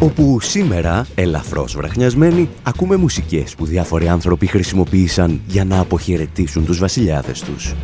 Όπου 0.00 0.40
σήμερα, 0.40 1.06
ελαφρώς 1.14 1.76
βραχνιασμένοι, 1.76 2.48
ακούμε 2.62 2.96
μουσικές 2.96 3.54
που 3.54 3.66
διάφοροι 3.66 4.08
άνθρωποι 4.08 4.46
χρησιμοποίησαν 4.46 5.40
για 5.46 5.64
να 5.64 5.78
αποχαιρετήσουν 5.78 6.64
τους 6.64 6.78
βασιλιάδες 6.78 7.40
τους. 7.40 7.74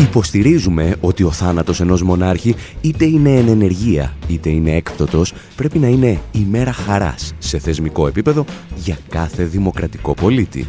Υποστηρίζουμε 0.00 0.96
ότι 1.00 1.22
ο 1.22 1.30
θάνατος 1.30 1.80
ενός 1.80 2.02
μονάρχη 2.02 2.54
είτε 2.80 3.04
είναι 3.04 3.30
εν 3.30 3.48
ενεργεία 3.48 4.14
είτε 4.28 4.50
είναι 4.50 4.76
έκπτωτος 4.76 5.32
πρέπει 5.56 5.78
να 5.78 5.86
είναι 5.86 6.20
ημέρα 6.32 6.72
χαράς 6.72 7.34
σε 7.38 7.58
θεσμικό 7.58 8.06
επίπεδο 8.06 8.44
για 8.76 8.98
κάθε 9.08 9.44
δημοκρατικό 9.44 10.14
πολίτη. 10.14 10.66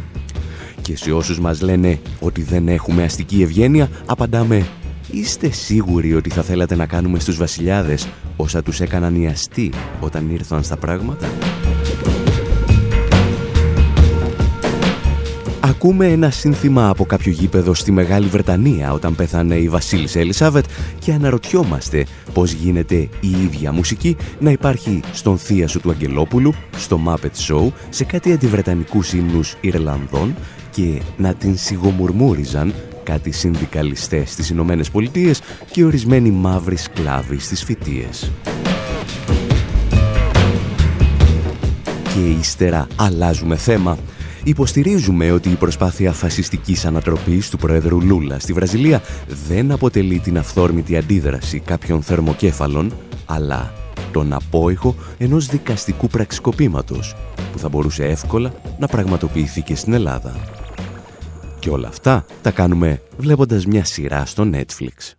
Και 0.82 0.96
σε 0.96 1.12
όσους 1.12 1.40
μας 1.40 1.60
λένε 1.60 1.98
ότι 2.20 2.42
δεν 2.42 2.68
έχουμε 2.68 3.02
αστική 3.02 3.42
ευγένεια 3.42 3.88
απαντάμε 4.06 4.66
Είστε 5.14 5.50
σίγουροι 5.50 6.14
ότι 6.14 6.30
θα 6.30 6.42
θέλατε 6.42 6.74
να 6.74 6.86
κάνουμε 6.86 7.18
στους 7.18 7.36
βασιλιάδες 7.36 8.08
όσα 8.36 8.62
τους 8.62 8.80
έκαναν 8.80 9.22
οι 9.22 9.26
αστεί 9.26 9.72
όταν 10.00 10.30
ήρθαν 10.30 10.62
στα 10.62 10.76
πράγματα; 10.76 11.28
Ακούμε 15.60 16.06
ένα 16.06 16.30
σύνθημα 16.30 16.88
από 16.88 17.04
κάποιο 17.04 17.32
γήπεδο 17.32 17.74
στη 17.74 17.92
Μεγάλη 17.92 18.26
Βρετανία 18.26 18.92
όταν 18.92 19.14
πέθανε 19.14 19.54
η 19.54 19.68
Βασίλισσα 19.68 20.20
Ελισάβετ 20.20 20.64
και 20.98 21.12
αναρωτιόμαστε 21.12 22.06
πώς 22.32 22.52
γίνεται 22.52 22.94
η 23.20 23.30
ίδια 23.44 23.72
μουσική 23.72 24.16
να 24.38 24.50
υπάρχει 24.50 25.00
στον 25.12 25.38
θεία 25.38 25.68
σου 25.68 25.80
του 25.80 25.90
Αγγελόπουλου, 25.90 26.54
στο 26.76 27.00
Muppet 27.06 27.48
Show, 27.48 27.72
σε 27.88 28.04
κάτι 28.04 28.32
αντιβρετανικούς 28.32 29.12
ύμνους 29.12 29.56
Ιρλανδών 29.60 30.34
και 30.70 31.00
να 31.16 31.34
την 31.34 31.56
σιγομουρμούριζαν 31.56 32.74
κάτι 33.04 33.30
συνδικαλιστές 33.30 34.30
στις 34.30 34.50
Ηνωμένες 34.50 34.90
Πολιτείες 34.90 35.40
και 35.70 35.84
ορισμένοι 35.84 36.30
μαύροι 36.30 36.76
σκλάβοι 36.76 37.38
στις 37.38 37.64
φοιτίες. 37.64 38.30
Και 42.14 42.28
ύστερα 42.40 42.86
αλλάζουμε 42.96 43.56
θέμα. 43.56 43.98
Υποστηρίζουμε 44.44 45.30
ότι 45.30 45.48
η 45.48 45.54
προσπάθεια 45.54 46.12
φασιστικής 46.12 46.84
ανατροπής 46.84 47.50
του 47.50 47.56
Πρόεδρου 47.56 48.00
Λούλα 48.00 48.38
στη 48.38 48.52
Βραζιλία 48.52 49.02
δεν 49.48 49.70
αποτελεί 49.70 50.18
την 50.18 50.38
αυθόρμητη 50.38 50.96
αντίδραση 50.96 51.58
κάποιων 51.58 52.02
θερμοκέφαλων, 52.02 52.92
αλλά 53.26 53.72
τον 54.12 54.32
απόϊχο 54.32 54.94
ενός 55.18 55.46
δικαστικού 55.46 56.06
πραξικοπήματος 56.06 57.16
που 57.52 57.58
θα 57.58 57.68
μπορούσε 57.68 58.04
εύκολα 58.04 58.52
να 58.78 58.86
πραγματοποιηθεί 58.86 59.62
και 59.62 59.74
στην 59.74 59.92
Ελλάδα. 59.92 60.63
Και 61.64 61.70
όλα 61.70 61.88
αυτά 61.88 62.24
τα 62.42 62.50
κάνουμε 62.50 63.00
βλέποντας 63.16 63.66
μια 63.66 63.84
σειρά 63.84 64.24
στο 64.24 64.50
Netflix. 64.52 65.12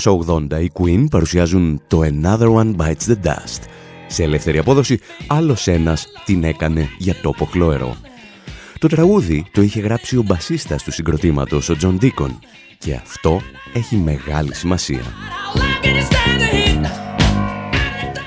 1980 0.00 0.62
οι 0.62 0.70
Queen 0.74 1.06
παρουσιάζουν 1.10 1.82
το 1.86 2.00
Another 2.00 2.54
One 2.54 2.76
Bites 2.76 3.06
the 3.06 3.16
Dust. 3.24 3.62
Σε 4.06 4.22
ελεύθερη 4.22 4.58
απόδοση, 4.58 4.98
άλλος 5.26 5.66
ένας 5.66 6.06
την 6.24 6.44
έκανε 6.44 6.88
για 6.98 7.14
τόπο 7.22 7.44
χλωερό. 7.44 7.96
Το 8.78 8.88
τραγούδι 8.88 9.46
το 9.52 9.62
είχε 9.62 9.80
γράψει 9.80 10.16
ο 10.16 10.22
μπασίστας 10.22 10.82
του 10.82 10.92
συγκροτήματος, 10.92 11.68
ο 11.68 11.76
Τζον 11.76 11.96
Ντίκον, 11.96 12.38
και 12.78 12.94
αυτό 12.94 13.40
έχει 13.74 13.96
μεγάλη 13.96 14.54
σημασία. 14.54 15.02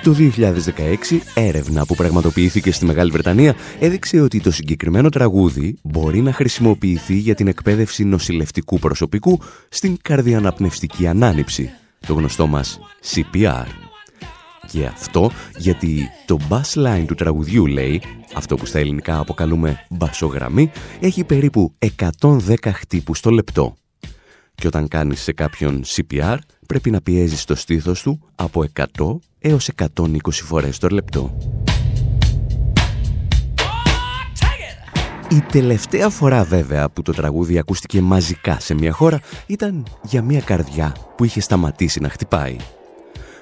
Το 0.07 0.16
2016, 0.18 1.19
έρευνα 1.34 1.85
που 1.85 1.95
πραγματοποιήθηκε 1.95 2.72
στη 2.72 2.85
Μεγάλη 2.85 3.12
Βρετανία 3.12 3.56
έδειξε 3.79 4.19
ότι 4.19 4.40
το 4.40 4.51
συγκεκριμένο 4.51 5.09
τραγούδι 5.09 5.78
μπορεί 5.84 6.22
να 6.22 6.34
χρησιμοποιηθεί 6.34 7.16
για 7.16 7.35
την 7.35 7.47
εκπαίδευση 7.47 8.03
νοσηλευτικού 8.03 8.79
προσωπικού 8.79 9.40
στην 9.69 9.97
καρδιαναπνευστική 10.01 11.07
ανάνυψη, 11.07 11.69
το 12.07 12.13
γνωστό 12.13 12.47
μας 12.47 12.79
CPR. 13.13 13.66
Και 14.72 14.85
αυτό 14.85 15.31
γιατί 15.57 16.09
το 16.25 16.38
bass 16.50 16.85
line 16.85 17.03
του 17.07 17.16
τραγουδιού 17.16 17.66
λέει, 17.66 18.01
αυτό 18.34 18.56
που 18.56 18.66
στα 18.66 18.79
ελληνικά 18.79 19.19
αποκαλούμε 19.19 19.85
μπασογραμμή, 19.89 20.72
έχει 21.00 21.24
περίπου 21.24 21.74
110 22.19 22.56
χτύπους 22.74 23.19
το 23.19 23.29
λεπτό. 23.29 23.75
Και 24.56 24.68
όταν 24.68 24.88
κάνεις 24.88 25.22
σε 25.22 25.34
κάποιον 25.34 25.84
CPR, 25.85 26.38
πρέπει 26.68 26.91
να 26.91 27.01
πιέζεις 27.01 27.45
το 27.45 27.56
στήθος 27.56 28.01
του 28.01 28.19
από 28.35 28.66
100 28.74 28.84
έως 29.47 29.69
120 29.96 30.16
φορές 30.31 30.78
το 30.78 30.88
λεπτό. 30.88 31.38
Η 35.30 35.41
τελευταία 35.52 36.09
φορά 36.09 36.44
βέβαια 36.44 36.90
που 36.90 37.02
το 37.02 37.12
τραγούδι 37.12 37.57
ακούστηκε 37.57 38.02
μαζικά 38.02 38.59
σε 38.59 38.74
μια 38.74 38.91
χώρα 38.91 39.19
ήταν 39.46 39.86
για 40.02 40.22
μια 40.22 40.41
καρδιά 40.41 40.96
που 41.18 41.24
είχε 41.24 41.41
σταματήσει 41.41 42.00
να 42.00 42.09
χτυπάει. 42.09 42.56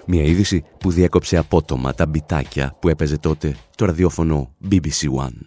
Μια 0.06 0.24
είδηση 0.24 0.64
που 0.80 0.92
διέκοψε 0.92 1.38
απότομα 1.38 1.94
τα 1.94 2.06
μπιτάκια 2.06 2.76
που 2.80 2.90
έπαιζε 2.90 3.18
τότε 3.18 3.56
το 3.76 3.86
ραδιόφωνο 3.86 4.50
BBC 4.70 5.24
One. 5.26 5.38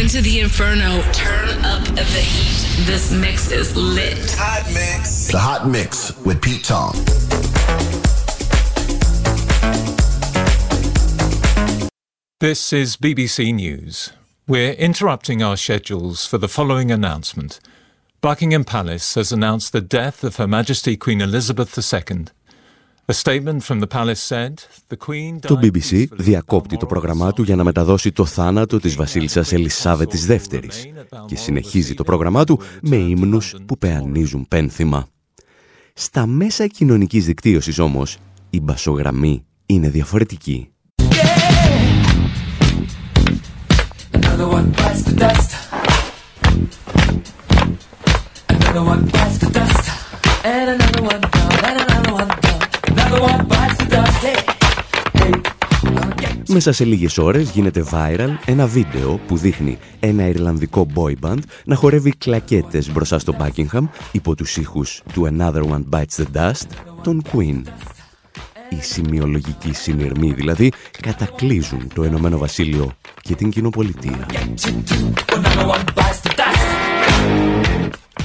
Into 0.00 0.20
the 0.28 0.34
inferno, 0.46 0.90
turn 1.24 1.48
up 1.72 1.82
the 1.98 2.22
heat. 2.32 2.58
This 2.90 3.04
mix 3.24 3.36
is 3.50 3.68
lit. 3.96 4.20
Hot 4.46 4.64
mix. 4.80 5.00
The 5.36 5.42
hot 5.48 5.62
mix 5.76 5.90
with 6.26 6.38
Pete 6.40 6.64
Tong. 6.70 7.57
This 12.40 12.72
is 12.72 12.96
BBC 12.96 13.52
News. 13.52 14.12
We're 14.46 14.74
interrupting 14.74 15.42
our 15.42 15.56
schedules 15.56 16.24
for 16.24 16.38
the 16.38 16.46
following 16.46 16.88
announcement. 16.92 17.58
Buckingham 18.20 18.62
Palace 18.62 19.16
has 19.16 19.32
announced 19.32 19.72
the 19.72 19.80
death 19.80 20.22
of 20.22 20.36
Her 20.36 20.46
Majesty 20.46 20.96
Queen 20.96 21.20
Elizabeth 21.20 21.76
II. 21.76 22.26
A 23.08 23.12
statement 23.12 23.64
from 23.64 23.80
the 23.80 23.88
palace 23.88 24.22
said, 24.22 24.62
the 24.88 24.96
Queen 24.96 25.40
το 25.40 25.58
BBC 25.62 26.06
διακόπτει 26.12 26.76
το 26.76 26.86
πρόγραμμά 26.86 27.32
του 27.32 27.42
για 27.42 27.56
να 27.56 27.64
μεταδώσει 27.64 28.12
το 28.12 28.24
θάνατο 28.24 28.78
της 28.78 28.94
βασίλισσας 28.94 29.52
Ελισάβετ 29.52 30.08
της 30.08 30.26
Δεύτερης 30.26 30.86
και 31.26 31.36
συνεχίζει 31.36 31.94
το 31.94 32.04
πρόγραμμά 32.04 32.44
του 32.44 32.60
με 32.80 32.96
ύμνους 32.96 33.54
που 33.66 33.78
πεανίζουν 33.78 34.48
πένθυμα. 34.48 35.08
Στα 35.94 36.26
μέσα 36.26 36.66
κοινωνικής 36.66 37.24
δικτύωσης 37.24 37.78
όμως 37.78 38.18
η 38.50 38.60
μπασογραμμή 38.60 39.44
είναι 39.66 39.88
διαφορετική. 39.88 40.72
Μέσα 56.50 56.72
σε 56.72 56.84
λίγες 56.84 57.18
ώρες 57.18 57.50
γίνεται 57.50 57.84
viral 57.90 58.28
ένα 58.46 58.66
βίντεο 58.66 59.20
που 59.26 59.36
δείχνει 59.36 59.78
ένα 60.00 60.26
Ιρλανδικό 60.26 60.86
boy 60.94 61.12
band 61.22 61.38
να 61.64 61.74
χορεύει 61.74 62.10
κλακέτες 62.10 62.92
μπροστά 62.92 63.18
στο 63.18 63.36
Buckingham 63.38 63.88
υπό 64.12 64.34
τους 64.34 64.56
ήχους 64.56 65.02
του 65.12 65.28
Another 65.30 65.62
One 65.62 65.84
Bites 65.90 66.22
the 66.22 66.26
Dust, 66.34 66.66
τον 67.02 67.22
Queen. 67.32 67.62
Οι 68.70 68.82
σημειολογικοί 68.82 69.74
συνειρμοί 69.74 70.32
δηλαδή 70.32 70.72
κατακλείζουν 71.00 71.90
το 71.94 72.02
Ενωμένο 72.02 72.38
Βασίλειο 72.38 72.96
και 73.20 73.34
την 73.34 73.50
κοινοπολιτεία. 73.50 74.26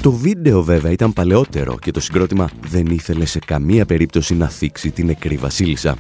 Το 0.01 0.11
βίντεο 0.11 0.63
βέβαια 0.63 0.91
ήταν 0.91 1.13
παλαιότερο 1.13 1.77
και 1.79 1.91
το 1.91 1.99
συγκρότημα 1.99 2.49
δεν 2.67 2.85
ήθελε 2.85 3.25
σε 3.25 3.39
καμία 3.39 3.85
περίπτωση 3.85 4.35
να 4.35 4.47
θίξει 4.49 4.91
την 4.91 5.05
νεκρή 5.05 5.35
βασίλισσα. 5.35 5.97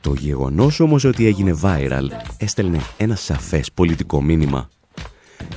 Το 0.00 0.14
γεγονός 0.18 0.80
όμως 0.80 1.04
ότι 1.04 1.26
έγινε 1.26 1.58
viral 1.62 2.06
έστελνε 2.38 2.80
ένα 2.96 3.14
σαφές 3.14 3.72
πολιτικό 3.72 4.22
μήνυμα. 4.22 4.68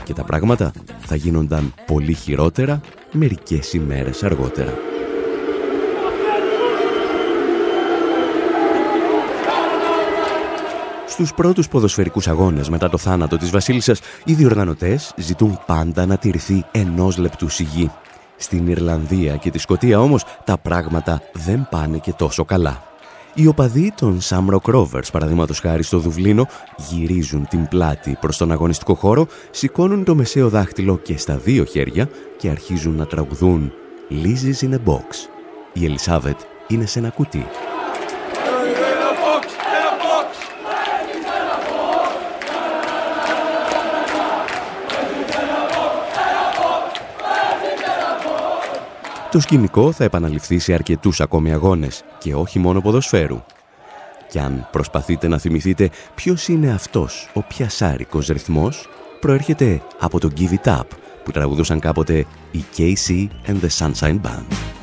Και 0.03 0.13
τα 0.13 0.23
πράγματα 0.23 0.71
θα 0.99 1.15
γίνονταν 1.15 1.73
πολύ 1.85 2.13
χειρότερα 2.13 2.81
μερικές 3.11 3.73
ημέρες 3.73 4.23
αργότερα. 4.23 4.73
Στους 11.19 11.33
πρώτους 11.33 11.67
ποδοσφαιρικούς 11.67 12.27
αγώνες 12.27 12.69
μετά 12.69 12.89
το 12.89 12.97
θάνατο 12.97 13.37
της 13.37 13.49
βασίλισσας, 13.49 13.99
οι 14.25 14.33
διοργανωτές 14.33 15.13
ζητούν 15.17 15.59
πάντα 15.65 16.05
να 16.05 16.17
τηρηθεί 16.17 16.65
ενός 16.71 17.17
λεπτού 17.17 17.49
σιγή. 17.49 17.91
Στην 18.37 18.67
Ιρλανδία 18.67 19.35
και 19.35 19.51
τη 19.51 19.57
Σκοτία 19.57 19.99
όμως 19.99 20.25
τα 20.43 20.57
πράγματα 20.57 21.21
δεν 21.33 21.67
πάνε 21.71 21.97
και 21.97 22.13
τόσο 22.13 22.45
καλά. 22.45 22.83
Οι 23.33 23.47
οπαδοί 23.47 23.93
των 23.95 24.21
Σάμροκ 24.21 24.63
Rovers, 24.67 25.11
παραδείγματος 25.11 25.59
χάρη 25.59 25.83
στο 25.83 25.97
Δουβλίνο, 25.97 26.47
γυρίζουν 26.77 27.47
την 27.47 27.67
πλάτη 27.67 28.17
προς 28.21 28.37
τον 28.37 28.51
αγωνιστικό 28.51 28.93
χώρο, 28.93 29.27
σηκώνουν 29.51 30.03
το 30.03 30.15
μεσαίο 30.15 30.49
δάχτυλο 30.49 30.97
και 30.97 31.17
στα 31.17 31.37
δύο 31.37 31.63
χέρια 31.63 32.09
και 32.37 32.49
αρχίζουν 32.49 32.95
να 32.95 33.05
τραγουδούν 33.05 33.71
«Lizzy's 34.09 34.69
in 34.69 34.71
a 34.71 34.91
box». 34.91 35.29
Η 35.73 35.85
Ελισάβετ 35.85 36.39
είναι 36.67 36.85
σε 36.85 36.99
ένα 36.99 37.09
κουτί. 37.09 37.45
Το 49.31 49.39
σκηνικό 49.39 49.91
θα 49.91 50.03
επαναληφθεί 50.03 50.59
σε 50.59 50.73
αρκετούς 50.73 51.19
ακόμη 51.19 51.53
αγώνες 51.53 52.03
και 52.17 52.35
όχι 52.35 52.59
μόνο 52.59 52.81
ποδοσφαίρου. 52.81 53.41
Και 54.29 54.39
αν 54.39 54.67
προσπαθείτε 54.71 55.27
να 55.27 55.37
θυμηθείτε 55.37 55.89
ποιος 56.15 56.47
είναι 56.47 56.71
αυτός 56.71 57.29
ο 57.33 57.41
πιασάρικος 57.41 58.27
ρυθμός, 58.27 58.89
προέρχεται 59.19 59.81
από 59.99 60.19
το 60.19 60.29
Give 60.37 60.63
It 60.63 60.79
Up 60.79 60.87
που 61.23 61.31
τραγουδούσαν 61.31 61.79
κάποτε 61.79 62.25
οι 62.51 62.63
KC 62.77 63.27
and 63.47 63.57
the 63.61 63.69
Sunshine 63.77 64.21
Band. 64.21 64.78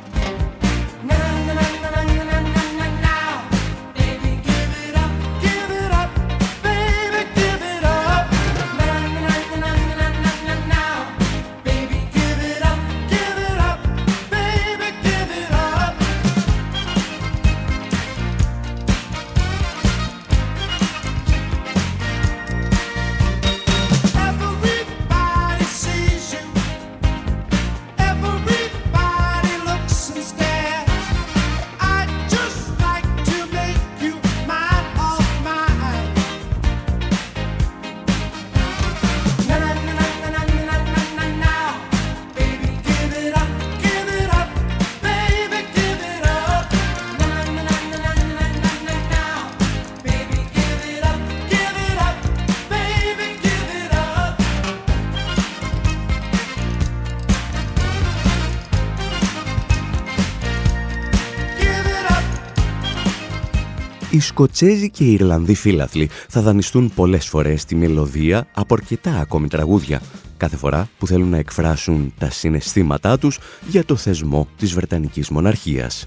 Σκοτσέζοι 64.36 64.90
και 64.90 65.04
οι 65.04 65.12
Ιρλανδοί 65.12 65.54
φίλαθλοι 65.54 66.08
θα 66.28 66.40
δανειστούν 66.42 66.92
πολλές 66.94 67.26
φορές 67.26 67.64
τη 67.64 67.74
μελωδία 67.74 68.46
από 68.54 68.74
αρκετά 68.74 69.18
ακόμη 69.20 69.48
τραγούδια, 69.48 70.00
κάθε 70.36 70.56
φορά 70.56 70.88
που 70.98 71.06
θέλουν 71.06 71.28
να 71.28 71.36
εκφράσουν 71.36 72.12
τα 72.18 72.30
συναισθήματά 72.30 73.18
τους 73.18 73.38
για 73.68 73.84
το 73.84 73.96
θεσμό 73.96 74.48
της 74.56 74.74
Βρετανικής 74.74 75.28
Μοναρχίας. 75.28 76.06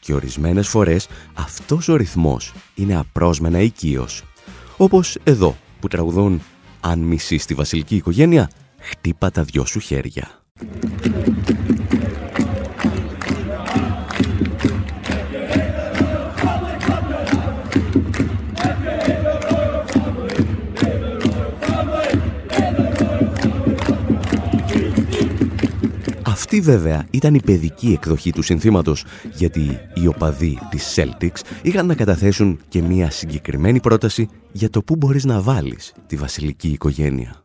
Και 0.00 0.14
ορισμένες 0.14 0.68
φορές 0.68 1.08
αυτός 1.34 1.88
ο 1.88 1.96
ρυθμός 1.96 2.52
είναι 2.74 2.96
απρόσμενα 2.96 3.60
οικείος. 3.60 4.22
Όπως 4.76 5.18
εδώ 5.24 5.56
που 5.80 5.88
τραγουδούν 5.88 6.42
«Αν 6.80 6.98
μισείς 6.98 7.46
τη 7.46 7.54
βασιλική 7.54 7.96
οικογένεια, 7.96 8.50
χτύπα 8.78 9.30
τα 9.30 9.42
δυο 9.42 9.64
σου 9.64 9.78
χέρια». 9.78 10.42
Αυτή 26.52 26.64
βέβαια 26.64 27.06
ήταν 27.10 27.34
η 27.34 27.40
παιδική 27.40 27.92
εκδοχή 27.92 28.32
του 28.32 28.42
συνθήματος, 28.42 29.04
γιατί 29.34 29.78
οι 29.94 30.06
οπαδοί 30.06 30.58
της 30.70 30.94
Celtics 30.96 31.40
είχαν 31.62 31.86
να 31.86 31.94
καταθέσουν 31.94 32.58
και 32.68 32.82
μία 32.82 33.10
συγκεκριμένη 33.10 33.80
πρόταση 33.80 34.28
για 34.52 34.70
το 34.70 34.82
πού 34.82 34.96
μπορείς 34.96 35.24
να 35.24 35.40
βάλεις 35.40 35.94
τη 36.06 36.16
βασιλική 36.16 36.68
οικογένεια. 36.68 37.44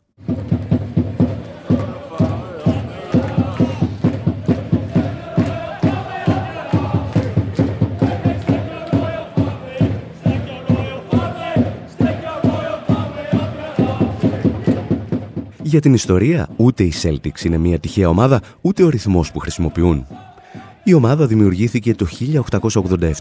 Για 15.77 15.85
την 15.85 15.95
ιστορία, 15.95 16.49
ούτε 16.55 16.83
η 16.83 16.93
Celtics 17.01 17.43
είναι 17.45 17.57
μια 17.57 17.79
τυχαία 17.79 18.09
ομάδα, 18.09 18.41
ούτε 18.61 18.83
ο 18.83 18.89
ρυθμός 18.89 19.31
που 19.31 19.39
χρησιμοποιούν. 19.39 20.07
Η 20.83 20.93
ομάδα 20.93 21.27
δημιουργήθηκε 21.27 21.95
το 21.95 22.07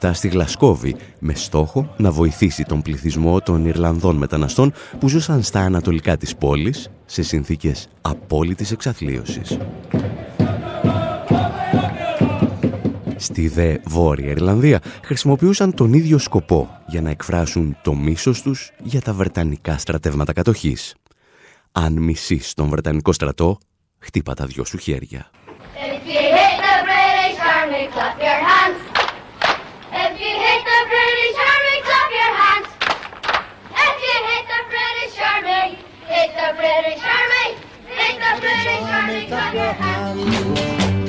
1887 0.01 0.11
στη 0.13 0.29
Γλασκόβη 0.29 0.97
με 1.19 1.35
στόχο 1.35 1.95
να 1.97 2.11
βοηθήσει 2.11 2.63
τον 2.63 2.83
πληθυσμό 2.83 3.41
των 3.41 3.67
Ιρλανδών 3.67 4.17
μεταναστών 4.17 4.73
που 4.99 5.09
ζούσαν 5.09 5.43
στα 5.43 5.61
ανατολικά 5.61 6.17
της 6.17 6.37
πόλης 6.37 6.91
σε 7.07 7.23
συνθήκες 7.23 7.89
απόλυτης 8.01 8.71
εξαθλίωσης. 8.71 9.59
Στη 13.17 13.49
δε 13.49 13.77
Βόρεια 13.85 14.31
Ιρλανδία 14.31 14.81
χρησιμοποιούσαν 15.03 15.75
τον 15.75 15.93
ίδιο 15.93 16.19
σκοπό 16.19 16.69
για 16.87 17.01
να 17.01 17.11
εκφράσουν 17.11 17.77
το 17.83 17.95
μίσος 17.95 18.43
τους 18.43 18.73
για 18.83 19.01
τα 19.01 19.13
Βρετανικά 19.13 19.79
στρατεύματα 19.79 20.33
κατοχής. 20.33 20.95
Αν 21.79 21.93
μισείς 21.93 22.55
τον 22.55 22.69
Βρετανικό 22.69 23.13
στρατό, 23.13 23.59
χτύπα 23.99 24.35
τα 24.35 24.47
δυο 24.47 24.65
σου 24.65 24.79
χέρια. 24.79 25.31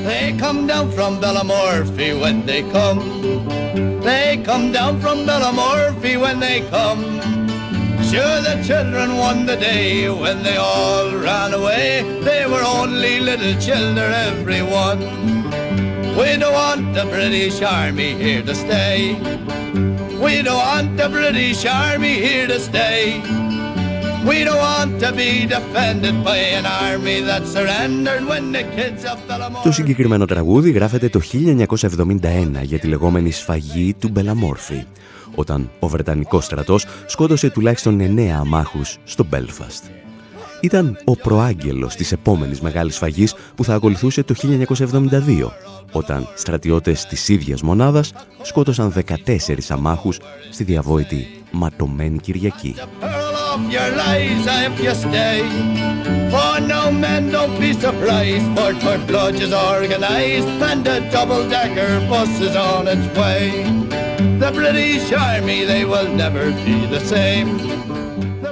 They 0.08 0.28
come 0.44 0.62
down 0.72 0.88
from 0.98 1.12
Bellamorphy 1.22 2.10
when 2.22 2.38
they 2.50 2.62
come. 2.76 3.02
They 4.08 4.28
come 4.50 4.66
down 4.78 4.94
from 5.04 5.18
Bellamorphy 5.30 6.14
when 6.24 6.38
they 6.46 6.60
come. 6.76 7.47
Sure, 8.11 8.39
the 8.49 8.57
children 8.69 9.09
won 9.17 9.47
the 9.47 9.57
day 9.57 10.09
when 10.23 10.43
they 10.43 10.57
all 10.57 11.09
ran 11.29 11.51
away. 11.61 12.05
They 12.29 12.43
were 12.53 12.65
only 12.81 13.21
little 13.21 13.55
children, 13.67 14.11
everyone. 14.31 15.01
We 16.19 16.37
don't 16.43 16.57
want 16.65 16.85
the 16.99 17.07
British 17.17 17.63
Army 17.63 18.11
here 18.23 18.43
to 18.43 18.55
stay. 18.55 18.99
We 20.25 20.43
don't 20.47 20.63
want 20.71 20.91
the 21.01 21.09
British 21.09 21.65
Army 21.65 22.15
here 22.27 22.47
to 22.53 22.59
stay. 22.69 23.23
We 24.29 24.45
don't 24.45 24.63
want 24.71 25.01
to 25.05 25.11
be 25.13 25.47
defended 25.47 26.17
by 26.23 26.39
an 26.59 26.65
army 26.65 27.19
that 27.29 27.43
surrendered 27.55 28.25
when 28.31 28.53
the 28.53 28.65
kids 28.77 29.03
of 29.05 29.19
Bellamore... 29.29 29.63
Το 29.63 29.73
συγκεκριμένο 29.73 30.25
τραγούδι 30.25 30.71
γράφεται 30.71 31.09
το 31.09 31.21
1971 31.81 32.63
για 32.63 32.79
τη 32.79 32.87
λεγόμενη 32.87 33.31
σφαγή 33.31 33.95
του 34.01 34.09
Μπελαμόρφη, 34.09 34.87
Όταν 35.36 35.70
ο 35.80 35.88
Βρετανικός 35.88 36.46
στρατός 36.46 36.86
σκότωσε 37.08 37.50
τουλάχιστον 37.50 38.00
9 38.18 38.40
αμάχους 38.40 38.98
στο 39.04 39.24
Μπέλφαστ. 39.24 39.84
Ήταν 40.62 40.98
ο 41.06 41.16
προάγγελος 41.16 41.96
της 41.96 42.12
επόμενης 42.12 42.62
μεγάλης 42.62 42.96
σφαγής 42.96 43.36
που 43.56 43.64
θα 43.64 43.74
ακολουθούσε 43.74 44.24
το 44.24 44.34
1972, 44.34 45.52
όταν 45.92 46.28
στρατιώτες 46.36 47.06
της 47.06 47.30
ίδιας 47.30 47.62
μονάδας 47.62 48.14
σκότωσαν 48.42 48.92
14 48.92 49.70
αμάχους 49.70 50.20
στη 50.52 50.64
διαβόητη 50.64 51.28
ματωμένη 51.52 52.20
Κυριακή. 52.20 52.76
The 64.40 64.52
British 64.52 65.12
Army, 65.30 65.60
they 65.66 65.84
will 65.92 66.10
never 66.24 66.46
be 66.66 66.76
the 66.94 67.02
same. 67.14 67.50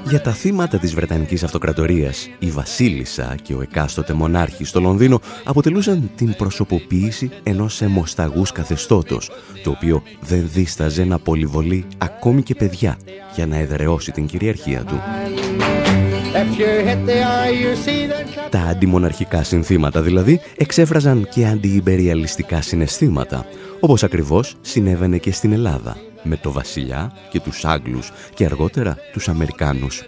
Για 0.10 0.22
τα 0.22 0.32
θύματα 0.32 0.78
της 0.78 0.96
Βρετανικής 0.96 1.44
Αυτοκρατορίας, 1.44 2.30
η 2.40 2.50
Βασίλισσα 2.50 3.36
και 3.42 3.54
ο 3.54 3.62
εκάστοτε 3.62 4.14
μονάρχης 4.14 4.70
στο 4.70 4.80
Λονδίνο 4.80 5.20
αποτελούσαν 5.44 6.10
την 6.16 6.36
προσωποποίηση 6.36 7.30
ενός 7.44 7.82
αιμοσταγούς 7.82 8.52
καθεστώτος, 8.52 9.32
το 9.64 9.70
οποίο 9.70 10.04
δεν 10.20 10.50
δίσταζε 10.54 11.04
να 11.04 11.20
πολυβολεί 11.20 11.86
ακόμη 11.98 12.44
και 12.44 12.56
παιδιά 12.56 12.98
για 13.36 13.48
να 13.48 13.58
εδραιώσει 13.58 14.12
την 14.12 14.26
κυριαρχία 14.26 14.84
του. 14.84 15.02
Τα 18.50 18.60
αντιμοναρχικά 18.60 19.44
συνθήματα 19.44 20.02
δηλαδή 20.02 20.40
εξέφραζαν 20.58 21.28
και 21.30 21.48
αντιυμπεριαλιστικά 21.48 22.62
συναισθήματα, 22.62 23.46
όπως 23.80 24.04
ακριβώς 24.04 24.56
συνέβαινε 24.62 25.18
και 25.18 25.32
στην 25.32 25.54
Ελλάδα 25.54 25.98
με 26.24 26.38
το 26.38 26.52
βασιλιά 26.52 27.12
και 27.30 27.40
τους 27.40 27.66
Άγγλους 27.66 28.12
και 28.34 28.46
αργότερα 28.46 28.98
τους 29.14 29.28
Αμερικάνους. 29.28 30.04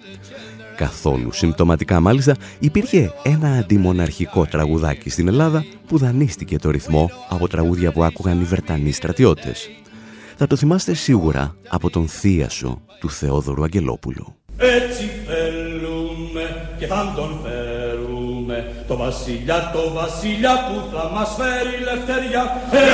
Καθόλου 0.76 1.32
συμπτωματικά 1.32 2.00
μάλιστα 2.00 2.36
υπήρχε 2.60 3.14
ένα 3.24 3.50
αντιμοναρχικό 3.50 4.46
τραγουδάκι 4.46 5.10
στην 5.10 5.28
Ελλάδα 5.28 5.66
που 5.88 5.98
δανείστηκε 5.98 6.58
το 6.58 6.70
ρυθμό 6.70 7.10
από 7.30 7.48
τραγούδια 7.48 7.92
που 7.92 8.04
άκουγαν 8.04 8.42
οι 8.42 8.44
Βρετανοί 8.44 8.92
στρατιώτες. 8.92 9.70
Θα 10.38 10.48
το 10.48 10.56
θυμάστε 10.56 10.94
σίγουρα 10.94 11.56
από 11.68 11.90
τον 11.90 12.08
θείασο 12.08 12.82
του 13.00 13.10
Θεόδωρου 13.10 13.64
Αγγελόπουλου. 13.64 14.36
Έτσι 14.58 15.04
θέλουμε 15.26 16.72
και 16.80 16.88
θα 16.88 17.14
τον 17.16 17.40
φέρουμε 17.44 17.67
το 18.88 18.96
βασιλιά, 18.98 19.58
το 19.74 19.84
βασιλιά 20.00 20.54
που 20.66 20.76
θα 20.92 21.04
μας 21.14 21.30
φέρει 21.38 21.74
ελευθερία. 21.82 22.44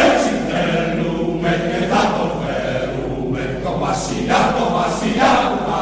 Έτσι 0.07 0.31
θέλουμε 0.49 1.51
και 1.69 1.79
θα 1.91 2.01
τον 2.15 2.31
φέρουμε 2.41 3.43
βασιλιά, 3.85 4.41
το 4.57 4.65
βασιλιά 4.77 5.33
που 5.49 5.57
θα 5.69 5.72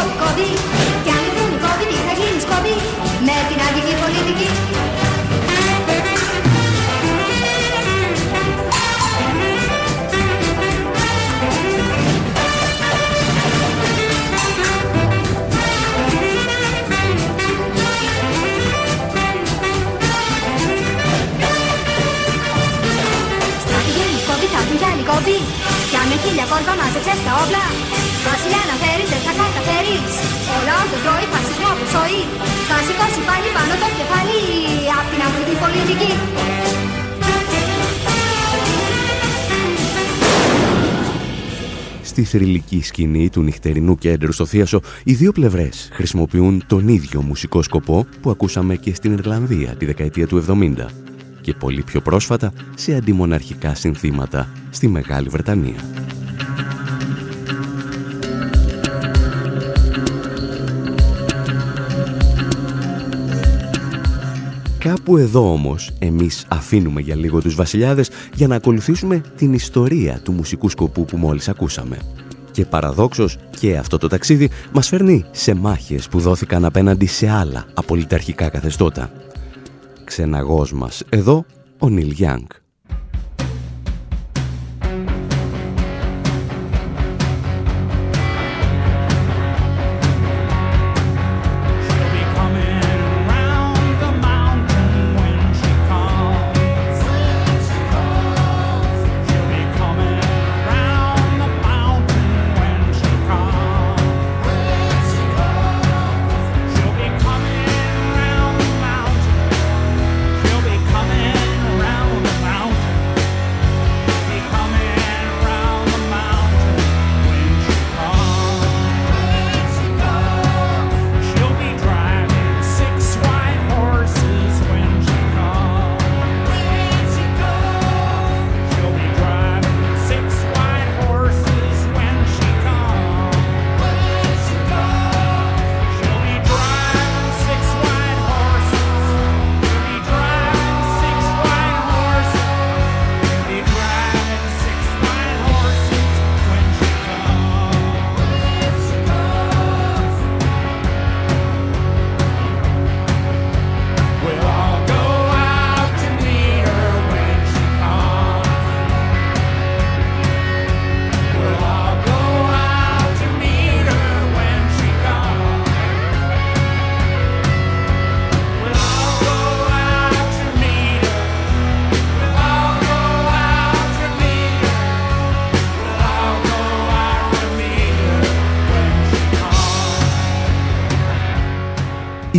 σκόβι 0.00 0.12
είναι 0.12 0.20
κόβι 0.22 0.48
κόβι 0.48 0.50
Και 1.04 1.10
αν 1.16 1.24
βρουν 1.34 1.52
κόβι 1.64 1.84
τι 1.90 1.96
θα 2.06 2.12
γίνει 2.18 2.40
σκόβι 2.44 2.74
Με 3.26 3.36
την 3.48 3.58
αντική 3.66 3.94
πολιτική. 4.02 4.50
Στρατηγένεις 23.64 24.22
κόβι 24.28 24.46
θα 24.52 24.58
έχουν 24.62 24.76
κι 24.80 24.86
άλλοι 24.90 25.04
κόβι 25.10 25.38
Κι 25.90 25.96
αν 26.00 26.06
με 26.10 26.16
χίλια 26.22 26.46
κόρπα 26.50 26.74
μάζεψες 26.78 27.18
τα 27.26 27.32
όπλα 27.42 27.79
φασισμό 31.90 31.98
που 31.98 31.98
σωεί 31.98 32.22
Θα 32.68 32.76
σηκώσει 32.86 33.20
πάλι 33.28 33.48
πάνω 33.56 33.72
το 33.82 33.88
κεφάλι 33.98 34.40
Απ' 34.98 35.08
την 35.12 35.20
αγροτική 35.26 35.56
πολιτική 35.64 36.12
Στη 42.02 42.24
θρηλυκή 42.24 42.82
σκηνή 42.82 43.30
του 43.30 43.42
νυχτερινού 43.42 43.96
κέντρου 43.96 44.32
στο 44.32 44.46
Θίασο, 44.46 44.80
οι 45.04 45.12
δύο 45.12 45.32
πλευρές 45.32 45.88
χρησιμοποιούν 45.92 46.64
τον 46.66 46.88
ίδιο 46.88 47.22
μουσικό 47.22 47.62
σκοπό 47.62 48.06
που 48.20 48.30
ακούσαμε 48.30 48.76
και 48.76 48.94
στην 48.94 49.12
Ιρλανδία 49.12 49.74
τη 49.74 49.86
δεκαετία 49.86 50.26
του 50.26 50.44
70 50.48 50.74
και 51.40 51.54
πολύ 51.54 51.82
πιο 51.82 52.00
πρόσφατα 52.00 52.52
σε 52.74 52.94
αντιμοναρχικά 52.94 53.74
συνθήματα 53.74 54.48
στη 54.70 54.88
Μεγάλη 54.88 55.28
Βρετανία. 55.28 56.10
Κάπου 64.90 65.16
εδώ 65.16 65.52
όμως 65.52 65.90
εμείς 65.98 66.44
αφήνουμε 66.48 67.00
για 67.00 67.16
λίγο 67.16 67.40
τους 67.40 67.54
βασιλιάδες 67.54 68.10
για 68.34 68.46
να 68.46 68.54
ακολουθήσουμε 68.54 69.20
την 69.36 69.52
ιστορία 69.52 70.20
του 70.24 70.32
μουσικού 70.32 70.68
σκοπού 70.68 71.04
που 71.04 71.16
μόλις 71.16 71.48
ακούσαμε. 71.48 71.98
Και 72.50 72.64
παραδόξως 72.64 73.36
και 73.60 73.76
αυτό 73.76 73.98
το 73.98 74.08
ταξίδι 74.08 74.50
μας 74.72 74.88
φέρνει 74.88 75.24
σε 75.30 75.54
μάχες 75.54 76.08
που 76.08 76.20
δόθηκαν 76.20 76.64
απέναντι 76.64 77.06
σε 77.06 77.28
άλλα 77.28 77.66
απολυταρχικά 77.74 78.48
καθεστώτα. 78.48 79.12
Ξεναγός 80.04 80.72
μας 80.72 81.02
εδώ 81.08 81.44
ο 81.78 81.88
Νιλ 81.88 82.10
Γιάνγκ. 82.10 82.46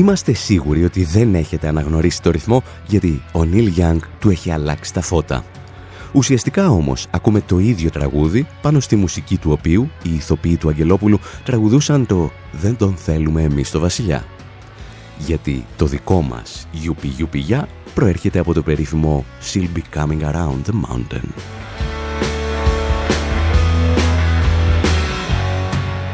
Είμαστε 0.01 0.33
σίγουροι 0.33 0.83
ότι 0.83 1.03
δεν 1.03 1.35
έχετε 1.35 1.67
αναγνωρίσει 1.67 2.21
το 2.21 2.31
ρυθμό 2.31 2.63
γιατί 2.87 3.21
ο 3.31 3.43
Νίλ 3.43 3.67
Γιάνγκ 3.67 3.99
του 4.19 4.29
έχει 4.29 4.51
αλλάξει 4.51 4.93
τα 4.93 5.01
φώτα. 5.01 5.43
Ουσιαστικά 6.13 6.69
όμως 6.69 7.07
ακούμε 7.09 7.41
το 7.41 7.59
ίδιο 7.59 7.89
τραγούδι 7.89 8.47
πάνω 8.61 8.79
στη 8.79 8.95
μουσική 8.95 9.37
του 9.37 9.51
οποίου 9.51 9.89
οι 10.03 10.13
ηθοποιοί 10.13 10.57
του 10.57 10.69
Αγγελόπουλου 10.69 11.19
τραγουδούσαν 11.45 12.05
το 12.05 12.31
«Δεν 12.51 12.77
τον 12.77 12.95
θέλουμε 12.95 13.41
εμείς 13.41 13.71
το 13.71 13.79
βασιλιά». 13.79 14.23
Γιατί 15.17 15.65
το 15.75 15.85
δικό 15.85 16.21
μας 16.21 16.67
«Γιουπι 16.71 17.07
Γιουπι 17.07 17.39
Για» 17.39 17.67
προέρχεται 17.93 18.39
από 18.39 18.53
το 18.53 18.61
περίφημο 18.61 19.25
«She'll 19.53 19.77
be 19.77 19.99
coming 19.99 20.21
around 20.21 20.61
the 20.65 20.73
mountain». 20.73 21.29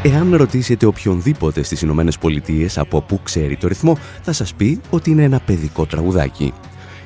Εάν 0.02 0.36
ρωτήσετε 0.36 0.86
οποιονδήποτε 0.86 1.62
στις 1.62 1.82
Ηνωμένε 1.82 2.12
Πολιτείες 2.20 2.78
από 2.78 3.02
πού 3.02 3.20
ξέρει 3.22 3.56
το 3.56 3.68
ρυθμό, 3.68 3.98
θα 4.22 4.32
σας 4.32 4.54
πει 4.54 4.80
ότι 4.90 5.10
είναι 5.10 5.22
ένα 5.22 5.40
παιδικό 5.40 5.86
τραγουδάκι. 5.86 6.52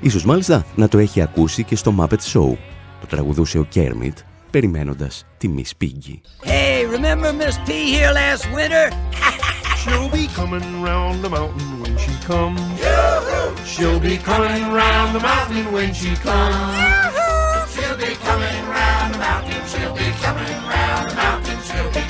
Ίσως 0.01 0.25
μάλιστα 0.25 0.65
να 0.75 0.89
το 0.89 0.99
έχει 0.99 1.21
ακούσει 1.21 1.65
και 1.65 1.77
στο 1.77 1.95
Muppet 1.99 2.33
Show. 2.33 2.57
Το 3.01 3.07
τραγουδούσε 3.09 3.59
ο 3.59 3.65
Κέρμιτ, 3.65 4.19
περιμένοντας 4.51 5.27
τη 5.37 5.49
Miss 5.57 5.85
Piggy. 5.85 6.17
Hey, 6.45 6.87
remember 6.97 7.33
Miss 7.33 7.57
P 7.67 7.71
here 7.95 8.13
last 8.13 8.45
winter? 8.57 8.87
She'll 9.81 10.11
be 10.21 10.27
coming 10.39 10.69
round 10.89 11.17
the 11.25 11.31
mountain 11.39 11.71
when 11.83 11.95
she 12.05 12.13
comes. 12.31 12.61
She'll 13.73 14.03
be 14.09 14.17
coming 14.31 14.65
round 14.81 15.09
the 15.17 15.23
mountain 15.31 15.67
when 15.77 15.91
she 16.01 16.13
comes. 16.29 16.75
She'll 17.73 17.99
be 18.07 18.13
coming 18.29 18.63
round 18.77 19.09
the 19.15 19.21
mountain. 19.29 19.63
She'll 19.71 19.97
be 20.05 20.11
coming 20.25 20.57
round 20.73 21.05
the 21.11 21.17
mountain. 21.25 21.59
She'll 21.69 21.93
be 22.01 22.05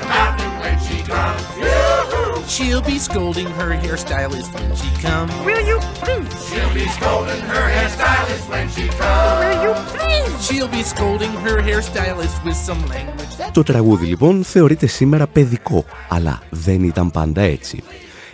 coming 0.00 0.16
round 0.16 0.38
the 0.40 0.48
mountain 0.48 0.52
when 0.62 0.76
she 0.86 0.96
comes. 1.12 2.50
She'll 2.54 2.82
be 2.92 2.98
scolding 2.98 3.48
her 3.58 3.70
hairstylist 3.82 4.48
when 4.54 4.70
she 4.80 4.90
comes. 5.06 5.32
Will 5.46 5.64
you 5.70 5.78
please? 6.02 6.32
She'll 6.48 6.74
be 6.74 6.86
scolding 6.98 7.42
her 7.52 7.64
hairstylist 7.76 8.44
when 8.52 8.66
she 8.74 8.86
comes. 9.00 9.34
Will 9.42 9.58
you 9.66 9.74
please? 9.92 10.32
She'll 10.46 10.72
be 10.78 10.82
scolding 10.82 11.34
her 11.44 11.56
hairstylist 11.68 12.36
with 12.44 12.58
some 12.68 12.82
language 12.88 13.36
that 13.38 13.52
Το 13.52 13.62
τραγούδι 13.62 14.06
λοιπόν 14.06 14.44
θεωρείται 14.44 14.86
σήμερα 14.86 15.26
παιδικό, 15.26 15.84
αλλά 16.08 16.42
δεν 16.50 16.82
ήταν 16.82 17.10
πάντα 17.10 17.40
έτσι. 17.40 17.82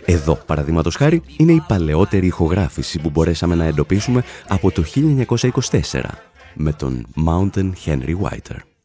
Εδώ, 0.05 0.35
παραδείγματο 0.47 0.91
χάρη, 0.91 1.23
είναι 1.37 1.53
η 1.53 1.63
παλαιότερη 1.69 2.27
ηχογράφηση 2.27 2.99
που 2.99 3.11
μπορέσαμε 3.11 3.55
να 3.55 3.65
εντοπίσουμε 3.65 4.23
από 4.49 4.71
το 4.71 4.85
1924 4.93 6.01
με 6.55 6.73
τον 6.73 7.07
Mountain 7.27 7.73
Henry 7.87 8.15
Whiter. 8.23 8.76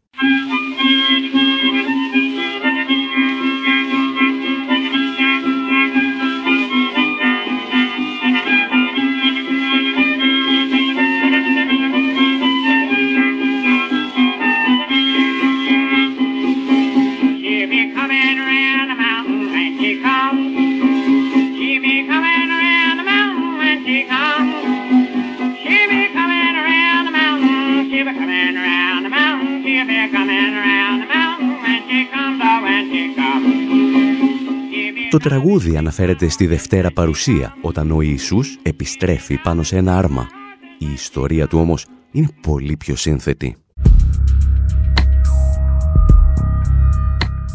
Τραγούδι 35.22 35.78
αναφέρεται 35.78 36.30
στη 36.30 36.48
Δευτέρα 36.48 36.92
Παρουσία, 36.92 37.54
όταν 37.62 37.92
ο 37.92 38.02
Ιησούς 38.02 38.58
επιστρέφει 38.62 39.38
πάνω 39.38 39.64
σε 39.64 39.78
ένα 39.78 39.98
άρμα. 39.98 40.28
Η 40.78 40.92
ιστορία 40.94 41.48
του 41.48 41.60
όμως 41.60 41.86
είναι 42.12 42.28
πολύ 42.42 42.78
πιο 42.78 42.96
σύνθετη. 42.96 43.56